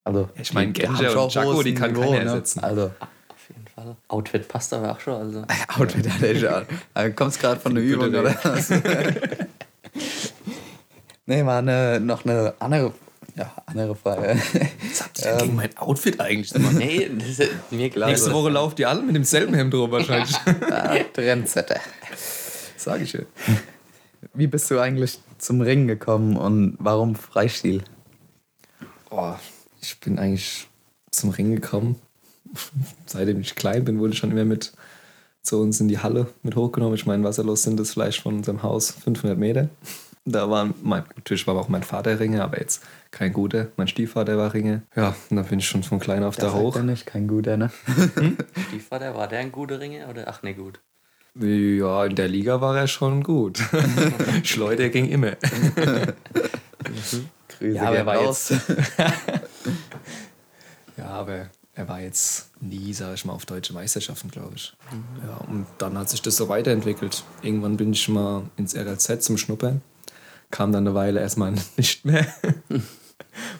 Also, 0.03 0.29
Ich 0.35 0.53
meine, 0.53 0.73
die 0.73 0.81
Genja 0.81 1.11
und 1.17 1.33
Jaco, 1.33 1.63
die 1.63 1.73
kann 1.73 1.91
Niveau, 1.91 2.01
keiner 2.01 2.23
ne? 2.25 2.31
ersetzen. 2.31 2.59
Also, 2.63 2.91
Auf 3.29 3.49
jeden 3.49 3.67
Fall. 3.67 3.95
Outfit 4.09 4.47
passt 4.47 4.73
aber 4.73 4.91
auch 4.91 4.99
schon. 4.99 5.13
Also. 5.13 5.43
Outfit 5.79 6.09
hat 6.09 6.21
er 6.21 6.35
schon. 6.35 6.65
Also, 6.93 7.13
kommst 7.15 7.39
gerade 7.39 7.59
von 7.59 7.73
der 7.75 7.83
Übung, 7.83 8.09
oder 8.09 8.35
was? 8.43 8.69
nee, 11.25 11.43
mal 11.43 11.59
eine, 11.59 11.99
noch 12.01 12.25
eine 12.25 12.53
andere, 12.59 12.93
ja, 13.35 13.51
andere 13.65 13.95
Frage. 13.95 14.39
Was 14.89 15.03
habt 15.03 15.19
ihr 15.19 15.25
denn 15.25 15.37
gegen 15.39 15.55
mein 15.55 15.77
Outfit 15.77 16.19
eigentlich 16.19 16.51
gemacht? 16.53 16.73
Nee, 16.73 17.09
das 17.17 17.39
ist 17.39 17.51
mir 17.71 17.89
klar. 17.89 18.09
Nächste 18.09 18.33
Woche 18.33 18.49
lauft 18.49 18.79
ihr 18.79 18.89
alle 18.89 19.01
mit 19.01 19.15
demselben 19.15 19.53
Hemd 19.53 19.73
rum 19.73 19.91
wahrscheinlich. 19.91 20.35
Ah, 20.69 20.95
Trendsetter. 21.13 21.79
Sag 22.75 23.01
ich 23.01 23.13
ja. 23.13 23.21
Wie 24.33 24.47
bist 24.47 24.69
du 24.69 24.79
eigentlich 24.79 25.19
zum 25.37 25.61
Ringen 25.61 25.87
gekommen 25.87 26.35
und 26.35 26.75
warum 26.79 27.15
Freistil? 27.15 27.83
Oh, 29.09 29.35
ich 29.83 29.99
bin 29.99 30.17
eigentlich 30.17 30.67
zum 31.11 31.29
Ring 31.29 31.53
gekommen. 31.53 31.99
Seitdem 33.05 33.41
ich 33.41 33.55
klein 33.55 33.85
bin, 33.85 33.99
wurde 33.99 34.13
ich 34.13 34.19
schon 34.19 34.31
immer 34.31 34.45
mit 34.45 34.73
zu 35.41 35.59
uns 35.59 35.79
in 35.81 35.89
die 35.89 35.99
Halle 35.99 36.27
mit 36.41 36.55
hochgenommen. 36.55 36.95
Ich 36.95 37.05
meine, 37.05 37.23
wasserlos 37.23 37.63
sind 37.63 37.79
das 37.79 37.91
vielleicht 37.91 38.21
von 38.21 38.35
unserem 38.35 38.63
Haus 38.63 38.91
500 38.91 39.37
Meter. 39.37 39.69
Da 40.25 40.49
war 40.49 40.69
mein, 40.81 41.03
natürlich 41.17 41.45
war 41.47 41.55
auch 41.55 41.67
mein 41.67 41.83
Vater 41.83 42.17
Ringe, 42.17 42.41
aber 42.41 42.59
jetzt 42.59 42.81
kein 43.11 43.33
guter. 43.33 43.67
Mein 43.75 43.89
Stiefvater 43.89 44.37
war 44.37 44.53
Ringe. 44.53 44.83
Ja, 44.95 45.13
und 45.29 45.35
dann 45.35 45.45
bin 45.45 45.59
ich 45.59 45.67
schon 45.67 45.83
von 45.83 45.99
klein 45.99 46.23
auf 46.23 46.37
da 46.37 46.49
sagt 46.49 46.55
hoch. 46.55 46.75
er 46.77 46.83
nicht, 46.83 47.05
kein 47.05 47.27
guter, 47.27 47.57
ne? 47.57 47.71
Stiefvater, 48.69 49.15
war 49.15 49.27
der 49.27 49.39
ein 49.39 49.51
guter 49.51 49.81
Ringe? 49.81 50.07
Oder 50.07 50.29
ach 50.29 50.43
ne, 50.43 50.53
gut. 50.53 50.79
Ja, 51.35 52.05
in 52.05 52.15
der 52.15 52.29
Liga 52.29 52.61
war 52.61 52.77
er 52.77 52.87
schon 52.87 53.21
gut. 53.21 53.59
Schleuder 54.43 54.87
ging 54.87 55.09
immer. 55.09 55.31
Grüße 57.63 57.78
Ja, 57.78 57.88
aber 57.88 57.97
er 57.97 58.06
war 58.06 58.15
raus. 58.17 58.54
Ja, 60.97 61.06
aber 61.06 61.49
er 61.73 61.88
war 61.88 62.02
jetzt 62.02 62.52
nie, 62.62 62.93
sag 62.93 63.15
ich 63.15 63.26
mal, 63.26 63.34
auf 63.34 63.45
deutsche 63.45 63.73
Meisterschaften, 63.73 64.30
glaube 64.30 64.54
ich. 64.56 64.76
Ja, 65.26 65.38
und 65.47 65.65
dann 65.80 65.97
hat 65.97 66.10
sich 66.10 66.21
das 66.21 66.38
so 66.38 66.49
weiterentwickelt. 66.49 67.23
Irgendwann 67.41 67.78
bin 67.78 67.93
ich 67.93 68.08
mal 68.10 68.43
ins 68.58 68.76
RLZ 68.76 69.23
zum 69.23 69.38
Schnuppern. 69.38 69.82
Kam 70.52 70.71
dann 70.71 70.86
eine 70.86 70.93
Weile 70.93 71.19
erstmal 71.19 71.54
nicht 71.78 72.06
mehr. 72.06 72.28
und 72.69 72.84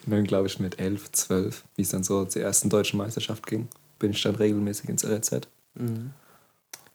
dann, 0.06 0.26
glaube 0.26 0.48
ich, 0.48 0.60
mit 0.60 0.80
11, 0.80 1.12
12, 1.12 1.63
wie 1.76 1.82
es 1.82 1.89
dann 1.89 2.04
so 2.04 2.26
zur 2.26 2.44
ersten 2.44 2.70
deutschen 2.70 2.98
Meisterschaft 2.98 3.48
ging, 3.48 3.68
bin 3.98 4.12
ich 4.12 4.22
dann 4.22 4.36
regelmäßig 4.36 4.89
ins 4.89 5.04
RLZ. 5.04 5.48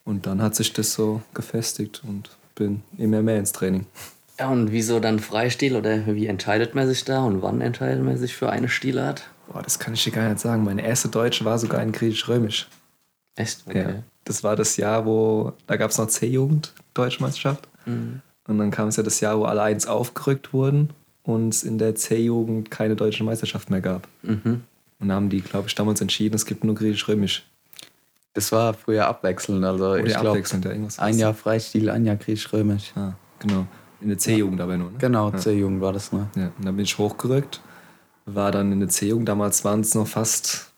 Und 0.04 0.26
dann 0.26 0.40
hat 0.40 0.54
sich 0.54 0.72
das 0.72 0.92
so 0.92 1.22
gefestigt 1.34 2.02
und 2.06 2.30
bin 2.54 2.82
immer 2.96 3.22
mehr 3.22 3.38
ins 3.38 3.50
Training. 3.50 3.86
Ja, 4.38 4.48
und 4.48 4.70
wieso 4.70 5.00
dann 5.00 5.18
Freistil 5.18 5.74
oder 5.74 6.06
wie 6.06 6.26
entscheidet 6.26 6.74
man 6.74 6.86
sich 6.86 7.04
da 7.04 7.24
und 7.24 7.42
wann 7.42 7.60
entscheidet 7.60 8.02
man 8.04 8.16
sich 8.16 8.36
für 8.36 8.50
eine 8.50 8.68
Stilart? 8.68 9.28
Boah, 9.48 9.62
das 9.62 9.78
kann 9.78 9.94
ich 9.94 10.04
dir 10.04 10.12
gar 10.12 10.28
nicht 10.28 10.40
sagen. 10.40 10.64
Meine 10.64 10.86
erste 10.86 11.08
Deutsche 11.08 11.44
war 11.44 11.58
sogar 11.58 11.82
in 11.82 11.92
Griechisch-Römisch. 11.92 12.68
Echt? 13.34 13.64
Okay. 13.66 13.82
Ja. 13.82 14.02
Das 14.24 14.44
war 14.44 14.56
das 14.56 14.76
Jahr, 14.76 15.06
wo, 15.06 15.54
da 15.66 15.76
gab 15.76 15.90
es 15.90 15.98
noch 15.98 16.06
C-Jugend, 16.06 16.74
Deutschmeisterschaft. 16.94 17.66
Und 17.86 18.58
dann 18.58 18.70
kam 18.70 18.88
es 18.88 18.96
ja 18.96 19.02
das 19.02 19.20
Jahr, 19.20 19.38
wo 19.38 19.44
alle 19.44 19.62
eins 19.62 19.86
aufgerückt 19.86 20.52
wurden 20.52 20.90
und 21.22 21.54
es 21.54 21.62
in 21.62 21.78
der 21.78 21.94
C-Jugend 21.94 22.70
keine 22.70 22.94
deutsche 22.94 23.24
Meisterschaft 23.24 23.70
mehr 23.70 23.80
gab. 23.80 24.06
Mhm. 24.22 24.62
Und 25.00 25.08
dann 25.08 25.12
haben 25.12 25.30
die, 25.30 25.40
glaube 25.40 25.68
ich, 25.68 25.74
damals 25.74 26.00
entschieden, 26.00 26.34
es 26.34 26.44
gibt 26.44 26.64
nur 26.64 26.74
Griechisch-Römisch. 26.74 27.46
Das 28.34 28.52
war 28.52 28.74
früher 28.74 29.06
abwechselnd. 29.08 29.64
Also 29.64 29.96
ich 29.96 30.02
Oder 30.02 30.12
glaube, 30.12 30.28
abwechselnd, 30.30 30.64
ja, 30.64 30.72
irgendwas. 30.72 30.98
ein 30.98 31.18
Jahr 31.18 31.34
Freistil, 31.34 31.88
ein 31.90 32.04
Jahr 32.04 32.16
griechisch-römisch. 32.16 32.92
Ah, 32.94 33.14
genau. 33.38 33.66
In 34.00 34.08
der 34.08 34.18
C-Jugend 34.18 34.60
aber 34.60 34.76
nur, 34.76 34.90
ne? 34.90 34.98
Genau, 34.98 35.30
C-Jugend 35.30 35.80
war 35.80 35.92
das, 35.92 36.12
ne? 36.12 36.28
Ja, 36.36 36.52
und 36.56 36.64
dann 36.64 36.76
bin 36.76 36.84
ich 36.84 36.96
hochgerückt, 36.98 37.60
war 38.26 38.52
dann 38.52 38.70
in 38.72 38.80
der 38.80 38.88
C-Jugend, 38.88 39.28
damals 39.28 39.64
waren 39.64 39.80
es 39.80 39.94
noch 39.94 40.06
fast, 40.06 40.70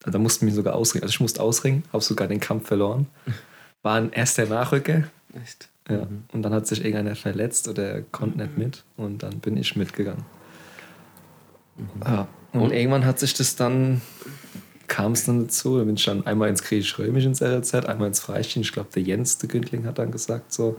da 0.00 0.18
mussten 0.18 0.46
wir 0.46 0.52
sogar 0.52 0.74
ausringen, 0.74 1.04
also 1.04 1.12
ich 1.12 1.20
musste 1.20 1.42
ausringen, 1.42 1.84
habe 1.92 2.02
sogar 2.02 2.28
den 2.28 2.40
Kampf 2.40 2.68
verloren, 2.68 3.06
war 3.82 3.96
ein 3.96 4.12
erster 4.12 4.46
Nachrücker, 4.46 5.04
Echt? 5.42 5.68
ja. 5.88 6.06
und 6.32 6.42
dann 6.42 6.52
hat 6.52 6.66
sich 6.66 6.84
irgendeiner 6.84 7.16
verletzt 7.16 7.66
oder 7.68 8.02
konnte 8.02 8.38
nicht 8.38 8.58
mit 8.58 8.84
und 8.96 9.22
dann 9.22 9.40
bin 9.40 9.56
ich 9.56 9.74
mitgegangen. 9.76 10.24
Ja. 12.04 12.28
Und, 12.52 12.60
Und? 12.60 12.72
irgendwann 12.72 13.06
hat 13.06 13.18
sich 13.18 13.32
das 13.32 13.56
dann, 13.56 14.02
kam 14.86 15.12
es 15.12 15.24
dann 15.24 15.44
dazu, 15.44 15.78
da 15.78 15.84
bin 15.84 15.94
ich 15.94 16.04
dann 16.04 16.26
einmal 16.26 16.50
ins 16.50 16.62
Griechisch-Römisch 16.62 17.24
ins 17.24 17.40
RLZ, 17.40 17.86
einmal 17.86 18.08
ins 18.08 18.20
Freistil, 18.20 18.60
ich 18.60 18.72
glaube 18.72 18.90
der 18.94 19.02
Jens, 19.02 19.38
der 19.38 19.48
Gündling, 19.48 19.86
hat 19.86 19.98
dann 19.98 20.10
gesagt 20.10 20.52
so, 20.52 20.76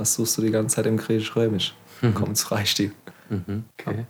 was 0.00 0.14
suchst 0.14 0.38
du 0.38 0.42
die 0.42 0.50
ganze 0.50 0.76
Zeit 0.76 0.86
im 0.86 0.96
Griechisch-Römisch? 0.96 1.74
Komm 2.14 2.30
ins 2.30 2.42
Freistil. 2.42 2.92
Mhm. 3.28 3.64
Okay. 3.78 4.06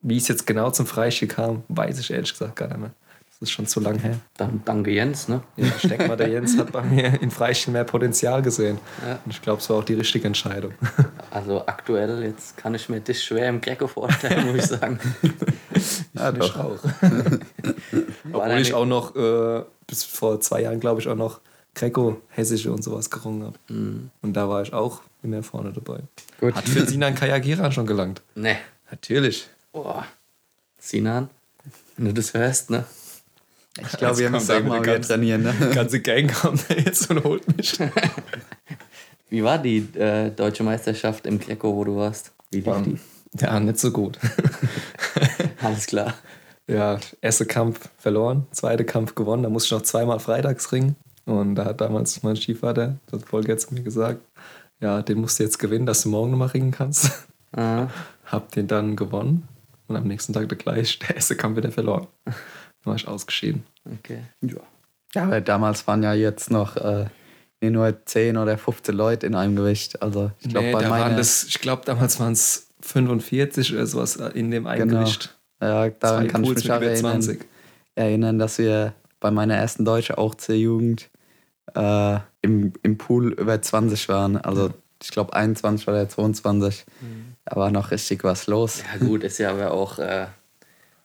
Wie 0.00 0.16
es 0.16 0.26
jetzt 0.28 0.46
genau 0.46 0.70
zum 0.70 0.86
Freistil 0.86 1.28
kam, 1.28 1.62
weiß 1.68 1.98
ich 2.00 2.10
ehrlich 2.10 2.32
gesagt 2.32 2.56
gar 2.56 2.66
nicht 2.68 2.78
mehr. 2.78 2.90
Das 3.30 3.42
ist 3.42 3.50
schon 3.52 3.66
zu 3.68 3.78
lang 3.78 4.00
her. 4.00 4.18
Dann 4.36 4.62
danke 4.64 4.90
Jens, 4.90 5.28
ne? 5.28 5.42
Ja, 5.56 5.66
ich 5.80 5.88
denke 5.88 6.08
mal, 6.08 6.16
der 6.16 6.28
Jens 6.28 6.58
hat 6.58 6.72
bei 6.72 6.82
mir 6.82 7.22
in 7.22 7.30
Freistil 7.30 7.72
mehr 7.72 7.84
Potenzial 7.84 8.42
gesehen. 8.42 8.78
Ja. 9.06 9.20
Und 9.24 9.30
ich 9.30 9.40
glaube, 9.40 9.60
es 9.60 9.70
war 9.70 9.76
auch 9.76 9.84
die 9.84 9.94
richtige 9.94 10.26
Entscheidung. 10.26 10.72
Also 11.30 11.64
aktuell, 11.66 12.24
jetzt 12.24 12.56
kann 12.56 12.74
ich 12.74 12.88
mir 12.88 13.00
dich 13.00 13.22
schwer 13.22 13.50
im 13.50 13.60
Greco 13.60 13.86
vorstellen, 13.86 14.46
muss 14.46 14.56
ich 14.56 14.62
sagen. 14.66 14.98
Ja, 16.14 16.30
Ich 16.30 16.38
doch. 16.38 16.56
auch. 16.58 16.78
Obwohl 18.32 18.58
ich 18.60 18.74
auch 18.74 18.86
noch 18.86 19.14
äh, 19.14 19.62
bis 19.86 20.02
vor 20.04 20.40
zwei 20.40 20.62
Jahren, 20.62 20.80
glaube 20.80 21.00
ich, 21.00 21.06
auch 21.08 21.14
noch 21.14 21.40
Greco, 21.78 22.20
Hessische 22.30 22.72
und 22.72 22.82
sowas 22.82 23.08
gerungen 23.10 23.44
habe. 23.44 23.58
Und 23.68 24.32
da 24.34 24.48
war 24.48 24.62
ich 24.62 24.72
auch 24.72 25.00
immer 25.22 25.42
vorne 25.42 25.72
dabei. 25.72 26.00
Gut. 26.40 26.54
Hat 26.54 26.68
für 26.68 26.84
Sinan 26.86 27.14
Kayagiran 27.14 27.70
schon 27.72 27.86
gelangt. 27.86 28.20
Ne. 28.34 28.56
Natürlich. 28.90 29.46
Boah. 29.72 30.04
Sinan, 30.78 31.28
wenn 31.96 32.06
du 32.06 32.14
das 32.14 32.34
hörst, 32.34 32.70
ne? 32.70 32.84
Ich 33.80 33.96
glaube, 33.96 34.18
wir 34.18 34.30
müssen 34.30 34.66
mal 34.66 34.80
wieder 34.80 34.92
ganze- 34.94 35.08
trainieren, 35.10 35.42
ne? 35.42 35.54
Die 35.60 35.74
ganze 35.74 36.00
Gang 36.00 36.32
kommt 36.34 36.64
da 36.68 36.74
jetzt 36.74 37.08
und 37.10 37.22
holt 37.22 37.56
mich. 37.56 37.78
Wie 39.30 39.44
war 39.44 39.58
die 39.58 39.78
äh, 39.94 40.30
deutsche 40.30 40.62
Meisterschaft 40.64 41.26
im 41.26 41.38
Greco, 41.38 41.76
wo 41.76 41.84
du 41.84 41.96
warst? 41.96 42.32
Wie 42.50 42.60
lief 42.60 42.82
die? 42.84 42.98
Ja, 43.40 43.60
nicht 43.60 43.78
so 43.78 43.90
gut. 43.92 44.18
Alles 45.62 45.86
klar. 45.86 46.14
Ja, 46.66 46.98
erster 47.20 47.44
Kampf 47.44 47.88
verloren, 47.98 48.46
zweiter 48.52 48.84
Kampf 48.84 49.14
gewonnen. 49.14 49.42
Da 49.42 49.48
musste 49.50 49.66
ich 49.68 49.72
noch 49.72 49.82
zweimal 49.82 50.18
freitags 50.18 50.72
ringen. 50.72 50.96
Und 51.28 51.56
da 51.56 51.64
hat 51.66 51.80
damals 51.80 52.22
mein 52.22 52.36
Stiefvater, 52.36 52.96
das 53.10 53.22
Volker 53.24 53.56
zu 53.58 53.74
mir 53.74 53.82
gesagt, 53.82 54.20
ja, 54.80 55.02
den 55.02 55.20
musst 55.20 55.38
du 55.38 55.42
jetzt 55.42 55.58
gewinnen, 55.58 55.86
dass 55.86 56.02
du 56.02 56.08
morgen 56.08 56.30
nochmal 56.30 56.48
ringen 56.48 56.70
kannst. 56.70 57.10
Ah, 57.56 57.88
Hab 58.26 58.52
den 58.52 58.66
dann 58.66 58.96
gewonnen 58.96 59.46
und 59.88 59.96
am 59.96 60.06
nächsten 60.06 60.32
Tag 60.32 60.48
der 60.48 60.58
gleich 60.58 60.98
der 61.00 61.16
erste 61.16 61.36
Kampf 61.36 61.56
wieder 61.58 61.70
verloren. 61.72 62.06
Dann 62.24 62.34
war 62.84 62.94
ich 62.94 63.08
ausgeschieden. 63.08 63.64
okay. 63.92 64.20
Ja, 65.14 65.22
aber 65.24 65.40
damals 65.40 65.86
waren 65.86 66.02
ja 66.02 66.14
jetzt 66.14 66.50
noch 66.50 66.76
äh, 66.76 67.06
nur 67.60 68.04
10 68.04 68.36
oder 68.36 68.56
15 68.56 68.94
Leute 68.94 69.26
in 69.26 69.34
einem 69.34 69.56
Gewicht. 69.56 70.00
Also 70.02 70.30
ich 70.40 70.48
glaube, 70.50 70.66
Nee, 70.66 70.72
bei 70.72 70.82
da 70.82 70.90
waren 70.90 71.00
meiner. 71.00 71.16
das, 71.16 71.44
ich 71.44 71.58
glaube, 71.60 71.82
damals 71.86 72.20
waren 72.20 72.32
es 72.34 72.68
45 72.82 73.72
oder 73.74 73.86
sowas 73.86 74.16
in 74.16 74.50
dem 74.50 74.66
einen 74.66 74.88
Genau. 74.88 75.00
Gewicht. 75.00 75.36
ja, 75.60 75.88
daran 75.90 76.24
Zwei 76.24 76.26
kann 76.28 76.42
ich 76.42 76.48
Pools 76.48 76.56
mich 76.62 76.64
mit 76.64 76.72
auch 76.72 76.82
erinnern, 76.82 77.22
20. 77.22 77.40
erinnern, 77.96 78.38
dass 78.38 78.58
wir 78.58 78.94
bei 79.20 79.30
meiner 79.30 79.56
ersten 79.56 79.84
Deutsche, 79.84 80.18
auch 80.18 80.34
C-Jugend, 80.36 81.10
äh, 81.74 82.18
im, 82.42 82.72
im 82.82 82.98
Pool 82.98 83.32
über 83.32 83.60
20 83.60 84.08
waren. 84.08 84.36
Also 84.36 84.70
ich 85.02 85.10
glaube 85.10 85.32
21 85.34 85.86
oder 85.88 86.08
22. 86.08 86.84
Da 87.44 87.56
war 87.56 87.70
noch 87.70 87.90
richtig 87.90 88.24
was 88.24 88.46
los. 88.46 88.82
Ja 88.92 89.06
gut, 89.06 89.24
ist 89.24 89.38
ja 89.38 89.50
aber 89.50 89.72
auch 89.72 89.98
äh, 89.98 90.26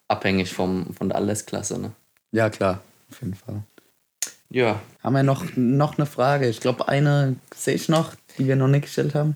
abhängig 0.08 0.54
vom, 0.54 0.94
von 0.94 1.10
der 1.10 1.18
Altersklasse, 1.18 1.80
ne? 1.80 1.92
Ja, 2.32 2.50
klar, 2.50 2.82
auf 3.12 3.22
jeden 3.22 3.36
Fall. 3.36 3.64
Ja, 4.50 4.80
Haben 5.04 5.16
wir 5.16 5.24
noch, 5.24 5.46
noch 5.56 5.98
eine 5.98 6.06
Frage? 6.06 6.48
Ich 6.48 6.60
glaube, 6.60 6.88
eine 6.88 7.36
sehe 7.56 7.74
ich 7.74 7.90
noch, 7.90 8.14
die 8.38 8.48
wir 8.48 8.56
noch 8.56 8.68
nicht 8.68 8.84
gestellt 8.84 9.16
haben. 9.16 9.36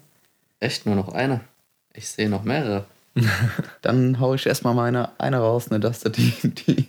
echt 0.59 0.85
nur 0.85 0.95
noch 0.95 1.09
eine. 1.09 1.41
Ich 1.93 2.09
sehe 2.09 2.29
noch 2.29 2.43
mehrere. 2.43 2.85
Dann 3.81 4.19
hau 4.19 4.35
ich 4.35 4.45
erstmal 4.45 4.75
meine 4.75 5.09
eine 5.19 5.39
raus, 5.39 5.71
ne, 5.71 5.79
dass 5.79 6.01
du 6.01 6.09
die. 6.09 6.33
die 6.43 6.87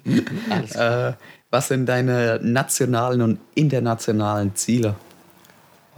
Alles 0.50 0.74
äh, 0.76 1.14
was 1.50 1.68
sind 1.68 1.86
deine 1.86 2.40
nationalen 2.42 3.22
und 3.22 3.38
internationalen 3.54 4.54
Ziele? 4.54 4.96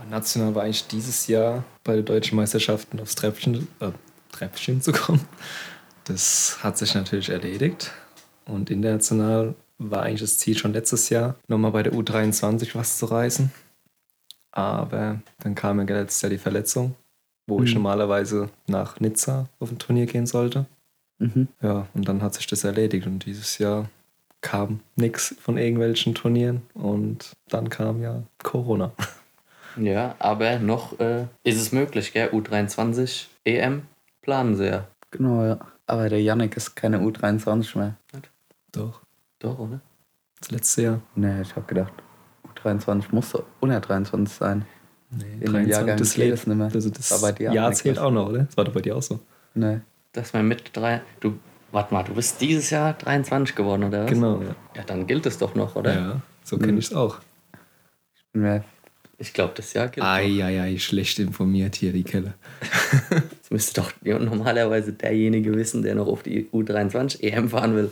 National 0.08 0.54
war 0.54 0.64
eigentlich 0.64 0.86
dieses 0.88 1.26
Jahr 1.28 1.62
bei 1.84 1.94
den 1.94 2.04
deutschen 2.04 2.34
Meisterschaften 2.36 2.98
aufs 3.00 3.14
Treppchen, 3.14 3.68
äh, 3.80 3.90
Treppchen 4.32 4.82
zu 4.82 4.90
kommen. 4.92 5.20
Das 6.04 6.58
hat 6.64 6.78
sich 6.78 6.94
natürlich 6.94 7.28
erledigt. 7.28 7.92
Und 8.46 8.70
international 8.70 9.54
war 9.78 10.02
eigentlich 10.02 10.22
das 10.22 10.38
Ziel 10.38 10.56
schon 10.58 10.72
letztes 10.72 11.10
Jahr, 11.10 11.36
nochmal 11.46 11.70
bei 11.70 11.82
der 11.84 11.92
U23 11.92 12.74
was 12.74 12.98
zu 12.98 13.06
reißen. 13.06 13.52
Aber 14.52 15.20
dann 15.44 15.54
kam 15.54 15.76
mir 15.76 15.84
letztes 15.84 16.22
Jahr 16.22 16.30
die 16.30 16.38
Verletzung, 16.38 16.96
wo 17.46 17.62
ich 17.62 17.70
Mhm. 17.70 17.82
normalerweise 17.82 18.50
nach 18.66 18.98
Nizza 19.00 19.48
auf 19.60 19.70
ein 19.70 19.78
Turnier 19.78 20.06
gehen 20.06 20.26
sollte. 20.26 20.66
Mhm. 21.18 21.48
Ja, 21.62 21.86
und 21.94 22.08
dann 22.08 22.22
hat 22.22 22.34
sich 22.34 22.46
das 22.46 22.64
erledigt. 22.64 23.06
Und 23.06 23.26
dieses 23.26 23.58
Jahr 23.58 23.88
kam 24.40 24.80
nichts 24.96 25.34
von 25.40 25.58
irgendwelchen 25.58 26.14
Turnieren. 26.14 26.62
Und 26.74 27.32
dann 27.48 27.68
kam 27.68 28.02
ja 28.02 28.22
Corona. 28.42 28.92
Ja, 29.76 30.16
aber 30.18 30.58
noch 30.58 30.98
äh, 30.98 31.26
ist 31.44 31.60
es 31.60 31.72
möglich, 31.72 32.12
gell? 32.12 32.28
U23 32.30 33.26
EM 33.44 33.82
planen 34.22 34.56
sie 34.56 34.66
ja. 34.66 34.86
Genau, 35.10 35.44
ja. 35.44 35.58
Aber 35.86 36.08
der 36.08 36.20
Yannick 36.22 36.56
ist 36.56 36.74
keine 36.76 37.00
U23 37.00 37.78
mehr. 37.78 37.96
Doch, 38.72 39.00
Doch, 39.38 39.58
oder? 39.58 39.80
das 40.40 40.50
letzte 40.50 40.82
Jahr. 40.82 41.00
Ne, 41.14 41.42
ich 41.42 41.54
habe 41.56 41.66
gedacht, 41.66 41.92
U23 42.54 43.04
muss 43.10 43.32
unter 43.60 43.80
23 43.80 44.36
sein. 44.36 44.64
Nee, 45.10 45.44
In 45.44 45.52
dem 45.52 45.68
Jahrgang 45.68 45.96
das, 45.96 46.16
Jahr, 46.16 46.28
es 46.28 46.46
nicht 46.46 46.56
mehr. 46.56 46.70
also 46.72 46.90
das 46.90 47.12
auch 47.12 47.38
Jahr 47.40 47.72
zählt 47.72 47.98
auch 47.98 48.12
noch, 48.12 48.28
oder? 48.28 48.44
Das 48.44 48.56
war 48.56 48.64
doch 48.64 48.72
bei 48.72 48.80
dir 48.80 48.96
auch 48.96 49.02
so. 49.02 49.18
Ne. 49.54 49.82
Dass 50.12 50.32
man 50.32 50.46
mit 50.46 50.76
drei. 50.76 51.00
Du, 51.18 51.38
warte 51.72 51.94
mal, 51.94 52.02
du 52.02 52.14
bist 52.14 52.40
dieses 52.40 52.70
Jahr 52.70 52.92
23 52.94 53.54
geworden, 53.54 53.84
oder 53.84 54.04
was? 54.04 54.10
Genau, 54.10 54.40
ja. 54.42 54.54
Ja, 54.76 54.82
dann 54.84 55.06
gilt 55.06 55.26
es 55.26 55.38
doch 55.38 55.54
noch, 55.54 55.76
oder? 55.76 55.94
Ja, 55.94 56.20
so 56.44 56.58
kenne 56.58 56.78
ich 56.78 56.86
es 56.86 56.92
auch. 56.94 57.18
Bin 58.32 58.42
mir- 58.42 58.64
Ich 59.18 59.32
glaube, 59.32 59.52
das 59.56 59.72
Jahr 59.72 59.88
gilt 59.88 60.04
noch. 60.04 60.10
Eieiei, 60.12 60.78
schlecht 60.78 61.18
informiert 61.18 61.76
hier, 61.76 61.92
die 61.92 62.04
Kelle. 62.04 62.34
Das 63.10 63.50
müsste 63.50 63.80
doch 63.80 63.92
ja, 64.04 64.16
normalerweise 64.18 64.92
derjenige 64.92 65.52
wissen, 65.56 65.82
der 65.82 65.96
noch 65.96 66.06
auf 66.06 66.22
die 66.22 66.46
U23 66.52 67.20
EM 67.22 67.48
fahren 67.48 67.74
will. 67.74 67.90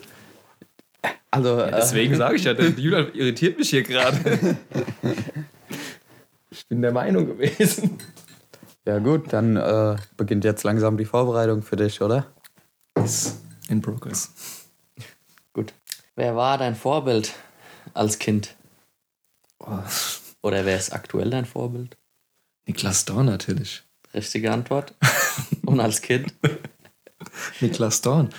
Also, 1.32 1.56
Deswegen 1.66 2.14
sage 2.16 2.36
ich 2.36 2.44
ja, 2.44 2.54
der 2.54 2.68
Julian 2.76 3.12
irritiert 3.12 3.58
mich 3.58 3.70
hier 3.70 3.82
gerade. 3.82 4.56
bin 6.68 6.80
der 6.82 6.92
Meinung 6.92 7.26
gewesen. 7.26 7.98
Ja 8.86 8.98
gut, 8.98 9.32
dann 9.32 9.56
äh, 9.56 9.96
beginnt 10.16 10.44
jetzt 10.44 10.62
langsam 10.64 10.96
die 10.96 11.04
Vorbereitung 11.04 11.62
für 11.62 11.76
dich, 11.76 12.00
oder? 12.00 12.26
Ist 13.02 13.40
in 13.68 13.81
progress. 13.81 14.33
Gut. 15.52 15.72
Wer 16.16 16.35
war 16.35 16.59
dein 16.59 16.74
Vorbild 16.74 17.35
als 17.94 18.18
Kind? 18.18 18.57
Oh, 19.61 19.78
Oder 20.42 20.64
wer 20.64 20.76
ist 20.76 20.92
aktuell 20.92 21.31
dein 21.31 21.44
Vorbild? 21.44 21.96
Niklas 22.66 23.04
Dorn 23.04 23.26
natürlich. 23.26 23.83
Richtige 24.14 24.52
Antwort. 24.52 24.94
Und 25.64 25.81
als 25.81 26.00
Kind? 26.00 26.35
Niklas 27.61 28.00
Dorn. 28.00 28.31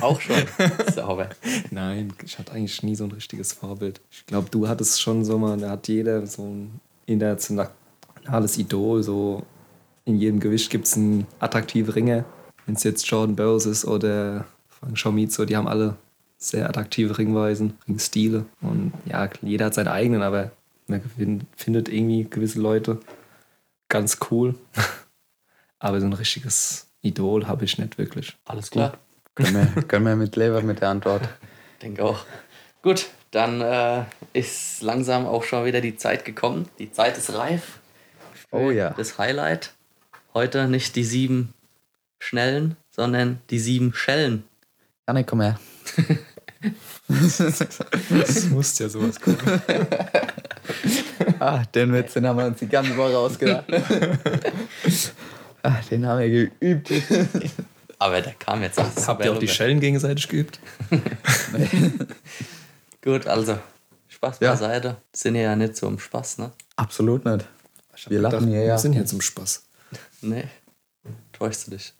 Auch 0.00 0.20
schon. 0.20 0.44
Sauber. 0.94 1.30
Nein, 1.70 2.12
ich 2.24 2.38
hatte 2.38 2.52
eigentlich 2.52 2.82
nie 2.82 2.94
so 2.94 3.04
ein 3.04 3.12
richtiges 3.12 3.52
Vorbild. 3.52 4.00
Ich 4.10 4.26
glaube, 4.26 4.50
du 4.50 4.68
hattest 4.68 5.00
schon 5.00 5.24
so 5.24 5.38
mal, 5.38 5.56
da 5.58 5.70
hat 5.70 5.88
jeder 5.88 6.26
so 6.26 6.42
ein 6.42 6.80
internationales 7.06 8.58
Idol, 8.58 9.02
so 9.02 9.44
in 10.04 10.16
jedem 10.16 10.40
Gewicht 10.40 10.70
gibt 10.70 10.86
es 10.86 10.96
einen 10.96 11.26
attraktiven 11.40 11.92
Ringer. 11.92 12.24
Wenn 12.64 12.74
es 12.74 12.82
jetzt 12.82 13.06
Jordan 13.06 13.36
Burroughs 13.36 13.66
ist 13.66 13.84
oder 13.84 14.46
Frank 14.80 14.98
Schaumizo, 14.98 15.44
die 15.44 15.56
haben 15.56 15.68
alle 15.68 15.96
sehr 16.38 16.68
attraktive 16.68 17.16
Ringweisen, 17.16 17.78
Ringstile. 17.88 18.44
Und 18.60 18.92
ja, 19.06 19.28
jeder 19.42 19.66
hat 19.66 19.74
seinen 19.74 19.88
eigenen, 19.88 20.22
aber 20.22 20.50
man 20.86 21.00
findet 21.56 21.88
irgendwie 21.88 22.24
gewisse 22.28 22.60
Leute 22.60 23.00
ganz 23.88 24.18
cool. 24.30 24.54
aber 25.78 26.00
so 26.00 26.06
ein 26.06 26.12
richtiges 26.12 26.88
Idol 27.00 27.46
habe 27.46 27.64
ich 27.64 27.78
nicht 27.78 27.98
wirklich. 27.98 28.36
Alles 28.44 28.70
klar. 28.70 28.98
Können 29.34 29.74
wir, 29.74 29.82
können 29.82 30.06
wir 30.06 30.16
mit 30.16 30.36
Leber 30.36 30.62
mit 30.62 30.80
der 30.80 30.90
Antwort. 30.90 31.28
Denke 31.82 32.04
auch. 32.04 32.24
Gut, 32.82 33.08
dann 33.30 33.60
äh, 33.60 34.04
ist 34.32 34.82
langsam 34.82 35.26
auch 35.26 35.44
schon 35.44 35.64
wieder 35.64 35.80
die 35.80 35.96
Zeit 35.96 36.24
gekommen. 36.24 36.68
Die 36.78 36.90
Zeit 36.90 37.18
ist 37.18 37.34
reif. 37.34 37.80
Oh 38.50 38.70
ja. 38.70 38.90
Das 38.90 39.18
Highlight. 39.18 39.74
Heute 40.32 40.68
nicht 40.68 40.96
die 40.96 41.04
sieben 41.04 41.52
Schnellen, 42.18 42.76
sondern 42.90 43.40
die 43.50 43.58
sieben 43.58 43.92
Schellen. 43.92 44.44
Janik, 45.06 45.26
komm 45.26 45.40
her. 45.42 45.58
Es 47.08 48.46
muss 48.50 48.76
ja 48.80 48.88
sowas 48.88 49.20
kommen. 49.20 49.38
Ah, 51.38 51.62
den 51.74 51.92
Witz, 51.92 52.14
den 52.14 52.26
haben 52.26 52.38
wir 52.38 52.46
uns 52.46 52.58
die 52.58 52.66
ganze 52.66 52.96
Woche 52.96 53.16
ausgedacht. 53.16 53.64
ah, 55.62 55.76
den 55.88 56.04
haben 56.06 56.18
wir 56.20 56.28
geübt. 56.30 56.90
Aber 57.98 58.20
der 58.20 58.34
kam 58.34 58.62
jetzt. 58.62 58.80
aus 58.80 59.06
Habt 59.06 59.24
ihr 59.24 59.32
auch 59.32 59.38
die 59.38 59.46
Schellen? 59.46 59.78
Gegenseitig 59.78 60.26
geübt? 60.26 60.58
Gut, 63.02 63.26
also 63.28 63.56
Spaß 64.08 64.38
Ja. 64.40 64.50
beiseite. 64.52 64.96
Sind 65.12 65.36
ja 65.36 65.54
nicht 65.54 65.76
so 65.76 65.86
im 65.86 66.00
Spaß, 66.00 66.38
ne? 66.38 66.50
Absolut 66.74 67.24
nicht. 67.24 67.46
Wir 68.08 68.20
lachen 68.20 68.48
hier, 68.48 68.62
ja. 68.62 68.74
Wir 68.74 68.78
sind 68.78 68.94
hier 68.94 69.06
zum 69.06 69.20
Spaß. 69.20 69.62
Nee. 70.22 70.48
Täuschst 71.32 71.68
du 71.68 71.70
dich? 71.72 71.94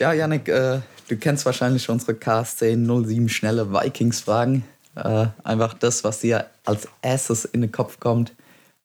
Ja, 0.00 0.14
Janik, 0.14 0.48
äh, 0.48 0.80
du 1.08 1.16
kennst 1.18 1.44
wahrscheinlich 1.44 1.90
unsere 1.90 2.14
KSC 2.14 2.74
07 2.74 3.28
schnelle 3.28 3.70
Vikings-Fragen. 3.70 4.64
Äh, 4.94 5.26
einfach 5.44 5.74
das, 5.74 6.04
was 6.04 6.20
dir 6.20 6.48
als 6.64 6.88
erstes 7.02 7.44
in 7.44 7.60
den 7.60 7.70
Kopf 7.70 8.00
kommt, 8.00 8.32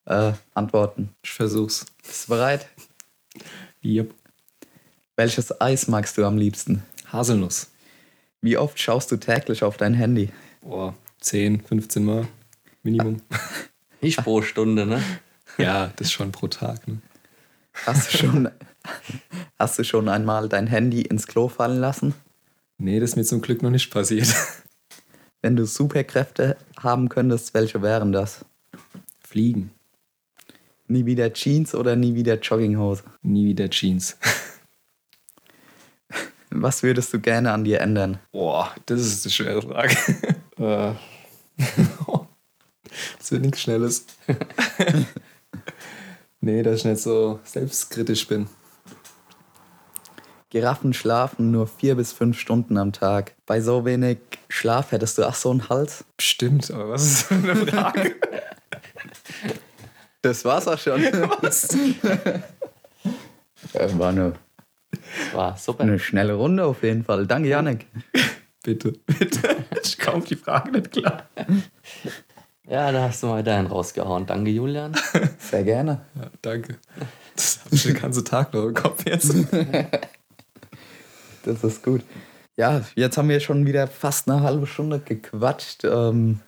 äh, 0.08 0.34
antworten. 0.54 1.16
Ich 1.24 1.32
versuch's. 1.32 1.86
Bist 2.06 2.26
du 2.26 2.34
bereit? 2.34 2.68
Yep. 3.82 4.14
Welches 5.16 5.62
Eis 5.62 5.88
magst 5.88 6.18
du 6.18 6.26
am 6.26 6.38
liebsten? 6.38 6.84
Haselnuss. 7.14 7.72
Wie 8.42 8.58
oft 8.58 8.78
schaust 8.78 9.10
du 9.10 9.16
täglich 9.16 9.64
auf 9.64 9.78
dein 9.78 9.94
Handy? 9.94 10.32
Boah, 10.60 10.96
10, 11.22 11.62
15 11.62 12.04
Mal 12.04 12.28
Minimum. 12.84 13.22
Nicht 14.02 14.22
pro 14.22 14.42
Stunde, 14.42 14.86
ne? 14.86 15.02
ja, 15.58 15.94
das 15.96 16.08
ist 16.08 16.14
schon 16.14 16.34
pro 16.34 16.50
Tag. 16.50 16.86
Ne? 16.90 17.02
Hast 17.86 18.14
du 18.14 18.18
schon, 18.18 18.50
hast 19.60 19.80
du 19.80 19.84
schon 19.84 20.10
einmal 20.10 20.50
dein 20.50 20.68
Handy 20.68 21.02
ins 21.02 21.28
Klo 21.28 21.48
fallen 21.48 21.80
lassen? 21.80 22.14
Nee, 22.78 23.00
das 23.00 23.12
ist 23.12 23.16
mir 23.16 23.24
zum 23.24 23.42
Glück 23.42 23.62
noch 23.62 23.70
nicht 23.70 23.92
passiert. 23.92 24.34
Wenn 25.42 25.56
du 25.56 25.66
Superkräfte 25.66 26.58
haben 26.80 27.10
könntest, 27.10 27.54
welche 27.54 27.82
wären 27.82 28.12
das? 28.12 28.46
Fliegen. 29.20 29.72
Nie 30.88 31.06
wieder 31.06 31.34
Jeans 31.34 31.74
oder 31.74 31.96
nie 31.96 32.16
wieder 32.16 32.40
Jogginghose? 32.40 33.04
Nie 33.22 33.46
wieder 33.46 33.70
Jeans. 33.70 34.18
Was 36.50 36.84
würdest 36.84 37.14
du 37.14 37.20
gerne 37.20 37.52
an 37.52 37.64
dir 37.64 37.82
ändern? 37.82 38.20
Boah, 38.32 38.74
das 38.86 39.02
ist 39.02 39.26
eine 39.26 39.32
schwere 39.32 39.62
Frage. 39.62 39.96
Äh. 40.58 40.94
das 43.18 43.32
wird 43.32 43.42
nichts 43.42 43.62
Schnelles. 43.62 44.06
nee, 46.40 46.64
dass 46.64 46.80
ich 46.80 46.86
nicht 46.86 47.02
so 47.02 47.42
selbstkritisch 47.44 48.26
bin. 48.28 48.48
Giraffen 50.56 50.94
schlafen 50.94 51.52
nur 51.52 51.68
vier 51.68 51.96
bis 51.96 52.14
fünf 52.14 52.40
Stunden 52.40 52.78
am 52.78 52.94
Tag. 52.94 53.36
Bei 53.46 53.60
so 53.60 53.84
wenig 53.84 54.20
Schlaf 54.48 54.94
hättest 54.94 55.18
du 55.18 55.26
auch 55.28 55.34
so 55.36 55.52
einen 55.52 55.68
Hals? 55.68 56.06
Stimmt, 56.18 56.72
aber 56.72 56.92
was 56.92 57.04
ist 57.04 57.24
für 57.24 57.36
eine 57.36 57.56
Frage? 57.68 58.16
Das 60.22 60.46
war's 60.46 60.66
auch 60.70 60.80
schon. 60.80 61.04
was? 61.42 61.68
Äh, 63.74 64.00
War 64.00 64.10
eine, 64.10 64.34
War 65.34 65.58
super. 65.58 65.84
eine 65.84 66.00
schnelle 66.00 66.36
Runde 66.36 66.64
auf 66.66 66.84
jeden 66.84 67.04
Fall. 67.04 67.28
Danke, 67.28 67.50
Janik. 67.50 67.88
Bitte, 68.64 68.94
bitte. 69.06 69.58
Ich 69.84 70.00
komme 70.00 70.18
auf 70.20 70.26
die 70.26 70.36
Frage 70.38 70.72
nicht 70.72 70.92
klar. 70.94 71.24
Ja, 72.68 72.92
da 72.94 73.04
hast 73.10 73.22
du 73.22 73.28
mal 73.28 73.44
deinen 73.44 73.68
rausgehauen. 73.68 74.26
Danke, 74.26 74.52
Julian. 74.52 74.96
Sehr 75.38 75.64
gerne. 75.64 76.06
Ja, 76.16 76.30
danke. 76.42 76.78
Das 77.36 77.60
habe 77.66 77.76
ich 77.76 77.84
den 77.84 77.94
ganzen 77.96 78.24
Tag 78.26 78.54
noch 78.54 78.64
im 78.66 78.74
Kopf 78.74 79.06
jetzt. 79.06 79.34
Das 81.46 81.64
ist 81.64 81.84
gut. 81.84 82.02
Ja, 82.58 82.82
jetzt 82.96 83.18
haben 83.18 83.30
wir 83.30 83.40
schon 83.40 83.66
wieder 83.66 83.88
fast 83.88 84.30
eine 84.30 84.42
halbe 84.42 84.66
Stunde 84.68 85.00
gequatscht. 85.00 85.84
Ähm, 85.84 86.40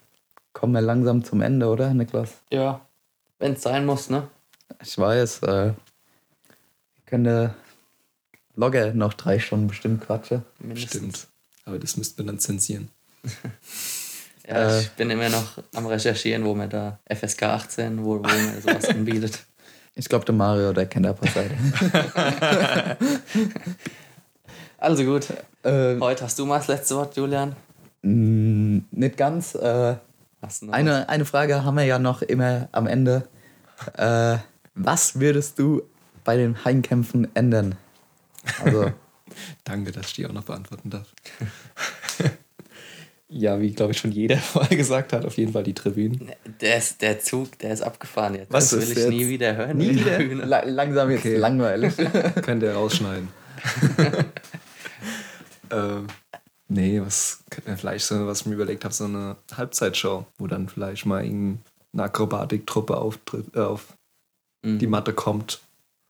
kommen 0.53 0.73
wir 0.73 0.81
langsam 0.81 1.23
zum 1.23 1.41
Ende, 1.41 1.67
oder, 1.67 1.93
Niklas? 1.93 2.31
Ja, 2.51 2.81
wenn 3.39 3.53
es 3.53 3.61
sein 3.61 3.85
muss, 3.85 4.09
ne? 4.09 4.27
Ich 4.81 4.97
weiß, 4.97 5.43
äh, 5.43 5.69
ich 6.95 7.05
könnte 7.05 7.53
locker 8.55 8.93
noch 8.93 9.13
drei 9.13 9.39
Stunden 9.39 9.67
bestimmt 9.67 10.03
quatschen. 10.05 10.43
Mindestens. 10.59 10.91
Stimmt. 10.91 11.27
Aber 11.65 11.77
das 11.79 11.97
müsste 11.97 12.21
man 12.23 12.27
dann 12.27 12.39
zensieren. 12.39 12.89
Ja, 14.49 14.69
Äh. 14.77 14.79
ich 14.79 14.91
bin 14.91 15.09
immer 15.09 15.27
noch 15.27 15.57
am 15.75 15.87
Recherchieren, 15.87 16.45
wo 16.45 16.55
man 16.55 16.69
da 16.69 16.99
FSK 17.13 17.43
18, 17.43 18.01
wo, 18.05 18.19
wo 18.19 18.21
man 18.21 18.61
sowas 18.61 18.85
anbietet. 18.89 19.39
Ich 19.99 20.07
glaube, 20.07 20.23
der 20.25 20.35
Mario, 20.35 20.71
der 20.73 20.85
kennt 20.85 21.07
ein 21.07 21.15
paar 21.15 21.27
Seiten. 21.31 21.57
Also 24.77 25.03
gut. 25.03 25.27
äh, 25.63 25.99
Heute 25.99 26.23
hast 26.23 26.37
du 26.39 26.45
mal 26.45 26.57
das 26.59 26.67
letzte 26.67 26.95
Wort, 26.95 27.15
Julian. 27.17 27.55
mh, 28.03 28.81
nicht 28.91 29.17
ganz. 29.17 29.55
Äh, 29.55 29.95
Hast 30.41 30.61
du 30.61 30.67
noch 30.67 30.73
eine, 30.73 31.09
eine 31.09 31.25
Frage 31.25 31.63
haben 31.63 31.75
wir 31.77 31.83
ja 31.83 31.97
noch 31.97 32.21
immer 32.21 32.69
am 32.71 32.85
Ende. 32.87 33.27
Äh, 33.97 34.37
was 34.75 35.19
würdest 35.19 35.57
du 35.57 35.81
bei 36.23 36.37
den 36.37 36.63
Heimkämpfen 36.63 37.27
ändern? 37.35 37.75
Also, 38.63 38.91
Danke, 39.63 39.91
dass 39.91 40.07
ich 40.07 40.13
die 40.13 40.25
auch 40.27 40.31
noch 40.31 40.43
beantworten 40.43 40.89
darf. 40.91 41.07
ja, 43.29 43.59
wie 43.59 43.71
glaube 43.73 43.91
ich 43.93 43.97
schon 43.97 44.11
jeder 44.11 44.37
vorher 44.37 44.77
gesagt 44.77 45.11
hat, 45.11 45.25
auf 45.25 45.37
jeden 45.37 45.53
Fall 45.53 45.63
die 45.63 45.73
Tribünen. 45.73 46.19
was? 46.29 46.57
Der, 46.61 46.77
ist, 46.77 47.01
der 47.01 47.19
Zug, 47.19 47.57
der 47.59 47.71
ist 47.73 47.81
abgefahren 47.81 48.35
jetzt. 48.35 48.53
Was 48.53 48.69
das 48.69 48.79
will 48.81 48.91
ich 48.91 48.97
jetzt? 48.97 49.09
nie 49.09 49.27
wieder 49.27 49.55
hören. 49.55 49.77
nie 49.77 49.95
wieder. 49.95 50.19
La 50.45 50.61
langsam 50.65 51.09
jetzt 51.09 51.21
Okay. 51.21 51.37
langweilig. 51.37 51.93
Könnt 52.43 52.61
ihr 52.63 52.73
rausschneiden. 52.73 53.27
Ähm, 55.71 56.07
nee, 56.67 57.01
was 57.01 57.43
könnte 57.49 57.69
man 57.69 57.77
vielleicht 57.77 58.05
so, 58.05 58.27
was 58.27 58.41
ich 58.41 58.45
mir 58.47 58.55
überlegt 58.55 58.83
habe, 58.83 58.93
so 58.93 59.05
eine 59.05 59.35
Halbzeitshow, 59.55 60.25
wo 60.37 60.47
dann 60.47 60.67
vielleicht 60.69 61.05
mal 61.05 61.23
irgendeine 61.23 61.59
Akrobatiktruppe 61.97 62.97
auftritt, 62.97 63.55
äh, 63.55 63.59
auf 63.59 63.93
Mhm. 64.63 64.79
die 64.79 64.87
Matte 64.87 65.13
kommt. 65.13 65.61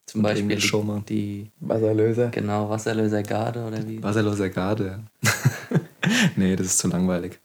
Zum 0.06 0.22
Beispiel 0.22 0.44
irgendeine 0.44 0.62
Show 0.62 0.84
machen. 0.84 1.04
die, 1.10 1.52
die 1.60 1.68
Wasserlöser. 1.70 2.30
genau, 2.30 2.70
Wasserlöser 2.70 3.24
Garde 3.24 3.66
oder 3.66 3.86
wie? 3.86 4.02
Wasserloser 4.02 4.50
Garde. 4.50 5.04
nee, 6.38 6.56
das 6.56 6.68
ist 6.68 6.78
zu 6.78 6.88
langweilig. 6.88 7.40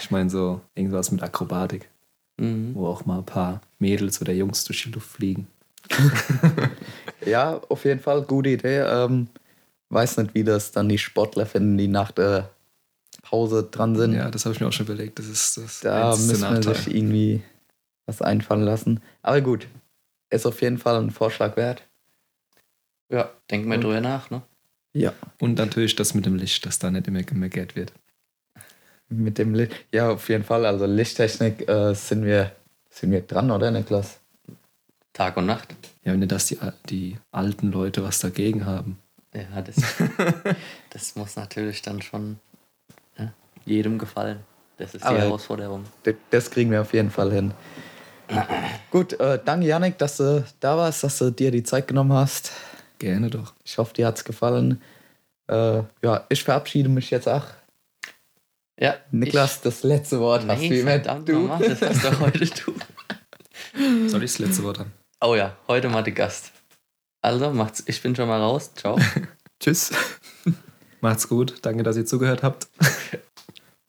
Ich 0.00 0.10
meine 0.10 0.28
so 0.28 0.60
irgendwas 0.74 1.12
mit 1.12 1.22
Akrobatik, 1.22 1.88
Mhm. 2.40 2.74
wo 2.74 2.88
auch 2.88 3.06
mal 3.06 3.18
ein 3.18 3.24
paar 3.26 3.60
Mädels 3.78 4.20
oder 4.20 4.32
Jungs 4.32 4.64
durch 4.64 4.82
die 4.82 4.90
Luft 4.90 5.08
fliegen. 5.10 5.46
Ja, 7.26 7.60
auf 7.68 7.84
jeden 7.84 8.00
Fall, 8.00 8.22
gute 8.22 8.50
Idee. 8.50 8.78
Ähm, 8.78 9.28
weiß 9.90 10.18
nicht, 10.18 10.34
wie 10.34 10.44
das 10.44 10.72
dann 10.72 10.88
die 10.88 10.98
Sportler 10.98 11.46
finden, 11.46 11.78
die 11.78 11.88
nach 11.88 12.10
der 12.10 12.50
Pause 13.22 13.68
dran 13.70 13.96
sind. 13.96 14.14
Ja, 14.14 14.30
das 14.30 14.44
habe 14.44 14.54
ich 14.54 14.60
mir 14.60 14.68
auch 14.68 14.72
schon 14.72 14.86
überlegt. 14.86 15.18
Das 15.18 15.26
ist 15.26 15.56
das 15.56 15.80
da 15.80 16.10
müssen 16.10 16.40
wir 16.40 16.50
Nachteil. 16.50 16.74
sich 16.74 16.94
irgendwie 16.94 17.42
was 18.06 18.22
einfallen 18.22 18.62
lassen. 18.62 19.00
Aber 19.22 19.40
gut, 19.40 19.66
ist 20.30 20.46
auf 20.46 20.60
jeden 20.62 20.78
Fall 20.78 20.96
ein 21.00 21.10
Vorschlag 21.10 21.56
wert. 21.56 21.82
Ja, 23.10 23.30
denk 23.50 23.66
mal 23.66 23.80
drüber 23.80 24.00
nach, 24.00 24.30
ne? 24.30 24.42
Ja. 24.92 25.12
Und 25.40 25.58
natürlich 25.58 25.96
das 25.96 26.14
mit 26.14 26.26
dem 26.26 26.36
Licht, 26.36 26.64
dass 26.66 26.78
da 26.78 26.90
nicht 26.90 27.08
immer 27.08 27.22
gemeckert 27.22 27.76
wird. 27.76 27.92
Mit 29.08 29.38
dem 29.38 29.54
Licht. 29.54 29.72
Ja, 29.92 30.10
auf 30.10 30.28
jeden 30.28 30.44
Fall. 30.44 30.66
Also 30.66 30.84
Lichttechnik 30.84 31.66
äh, 31.68 31.94
sind 31.94 32.24
wir 32.24 32.52
sind 32.90 33.12
wir 33.12 33.20
dran, 33.20 33.50
oder 33.50 33.70
Niklas? 33.70 34.18
Tag 35.12 35.36
und 35.36 35.46
Nacht. 35.46 35.74
Ja, 36.04 36.12
wenn 36.12 36.26
das 36.26 36.46
die, 36.46 36.58
die 36.88 37.16
alten 37.30 37.70
Leute 37.70 38.02
was 38.02 38.18
dagegen 38.20 38.66
haben. 38.66 38.98
Ja, 39.34 39.62
das, 39.62 39.76
das 40.90 41.16
muss 41.16 41.36
natürlich 41.36 41.82
dann 41.82 42.00
schon 42.02 42.38
ja, 43.18 43.32
jedem 43.64 43.98
gefallen. 43.98 44.40
Das 44.78 44.94
ist 44.94 45.02
die 45.02 45.08
Aber- 45.08 45.18
Herausforderung. 45.18 45.84
Das 46.30 46.50
kriegen 46.50 46.70
wir 46.70 46.80
auf 46.80 46.92
jeden 46.94 47.10
Fall 47.10 47.32
hin. 47.32 47.52
Gut, 48.90 49.18
äh, 49.20 49.38
danke 49.44 49.66
Janik, 49.66 49.98
dass 49.98 50.18
du 50.18 50.44
da 50.60 50.76
warst, 50.76 51.02
dass 51.02 51.18
du 51.18 51.30
dir 51.30 51.50
die 51.50 51.62
Zeit 51.62 51.88
genommen 51.88 52.12
hast. 52.12 52.52
Gerne 52.98 53.30
doch. 53.30 53.54
Ich 53.64 53.78
hoffe, 53.78 53.94
dir 53.94 54.06
hat 54.06 54.16
es 54.18 54.24
gefallen. 54.24 54.82
Äh, 55.48 55.82
ja, 56.02 56.24
ich 56.28 56.44
verabschiede 56.44 56.88
mich 56.88 57.10
jetzt 57.10 57.28
auch. 57.28 57.44
Ja, 58.78 58.96
Niklas, 59.10 59.60
das 59.60 59.82
letzte 59.82 60.20
Wort 60.20 60.44
ich, 60.44 60.48
hast 60.50 60.60
nee, 60.60 60.68
du 60.68 60.80
immer 60.80 60.90
verdammt 60.92 61.28
du. 61.28 61.32
nochmal, 61.38 61.68
das 61.68 61.82
hast 61.82 62.04
du 62.04 62.20
heute 62.20 62.46
du. 62.46 64.08
Soll 64.08 64.22
ich 64.22 64.32
das 64.32 64.38
letzte 64.38 64.62
Wort 64.62 64.78
haben? 64.78 64.92
Oh 65.20 65.34
ja, 65.34 65.56
heute 65.66 65.88
mal 65.88 66.02
die 66.02 66.14
Gast. 66.14 66.52
Also, 67.20 67.50
macht's, 67.50 67.82
ich 67.86 68.00
bin 68.02 68.14
schon 68.14 68.28
mal 68.28 68.40
raus. 68.40 68.72
Ciao. 68.74 68.98
Tschüss. 69.60 69.90
Macht's 71.00 71.28
gut. 71.28 71.56
Danke, 71.62 71.82
dass 71.82 71.96
ihr 71.96 72.06
zugehört 72.06 72.42
habt. 72.42 72.68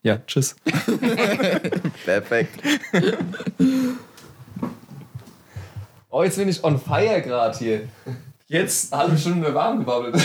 Ja, 0.01 0.17
tschüss. 0.25 0.55
Perfekt. 2.05 2.61
Oh, 6.09 6.23
jetzt 6.23 6.37
bin 6.37 6.47
ich 6.47 6.63
on 6.63 6.79
fire 6.79 7.21
gerade 7.21 7.57
hier. 7.57 7.89
Jetzt 8.47 8.93
halbe 8.93 9.17
Stunde 9.17 9.53
warm 9.53 9.79
gebabbelt. 9.79 10.15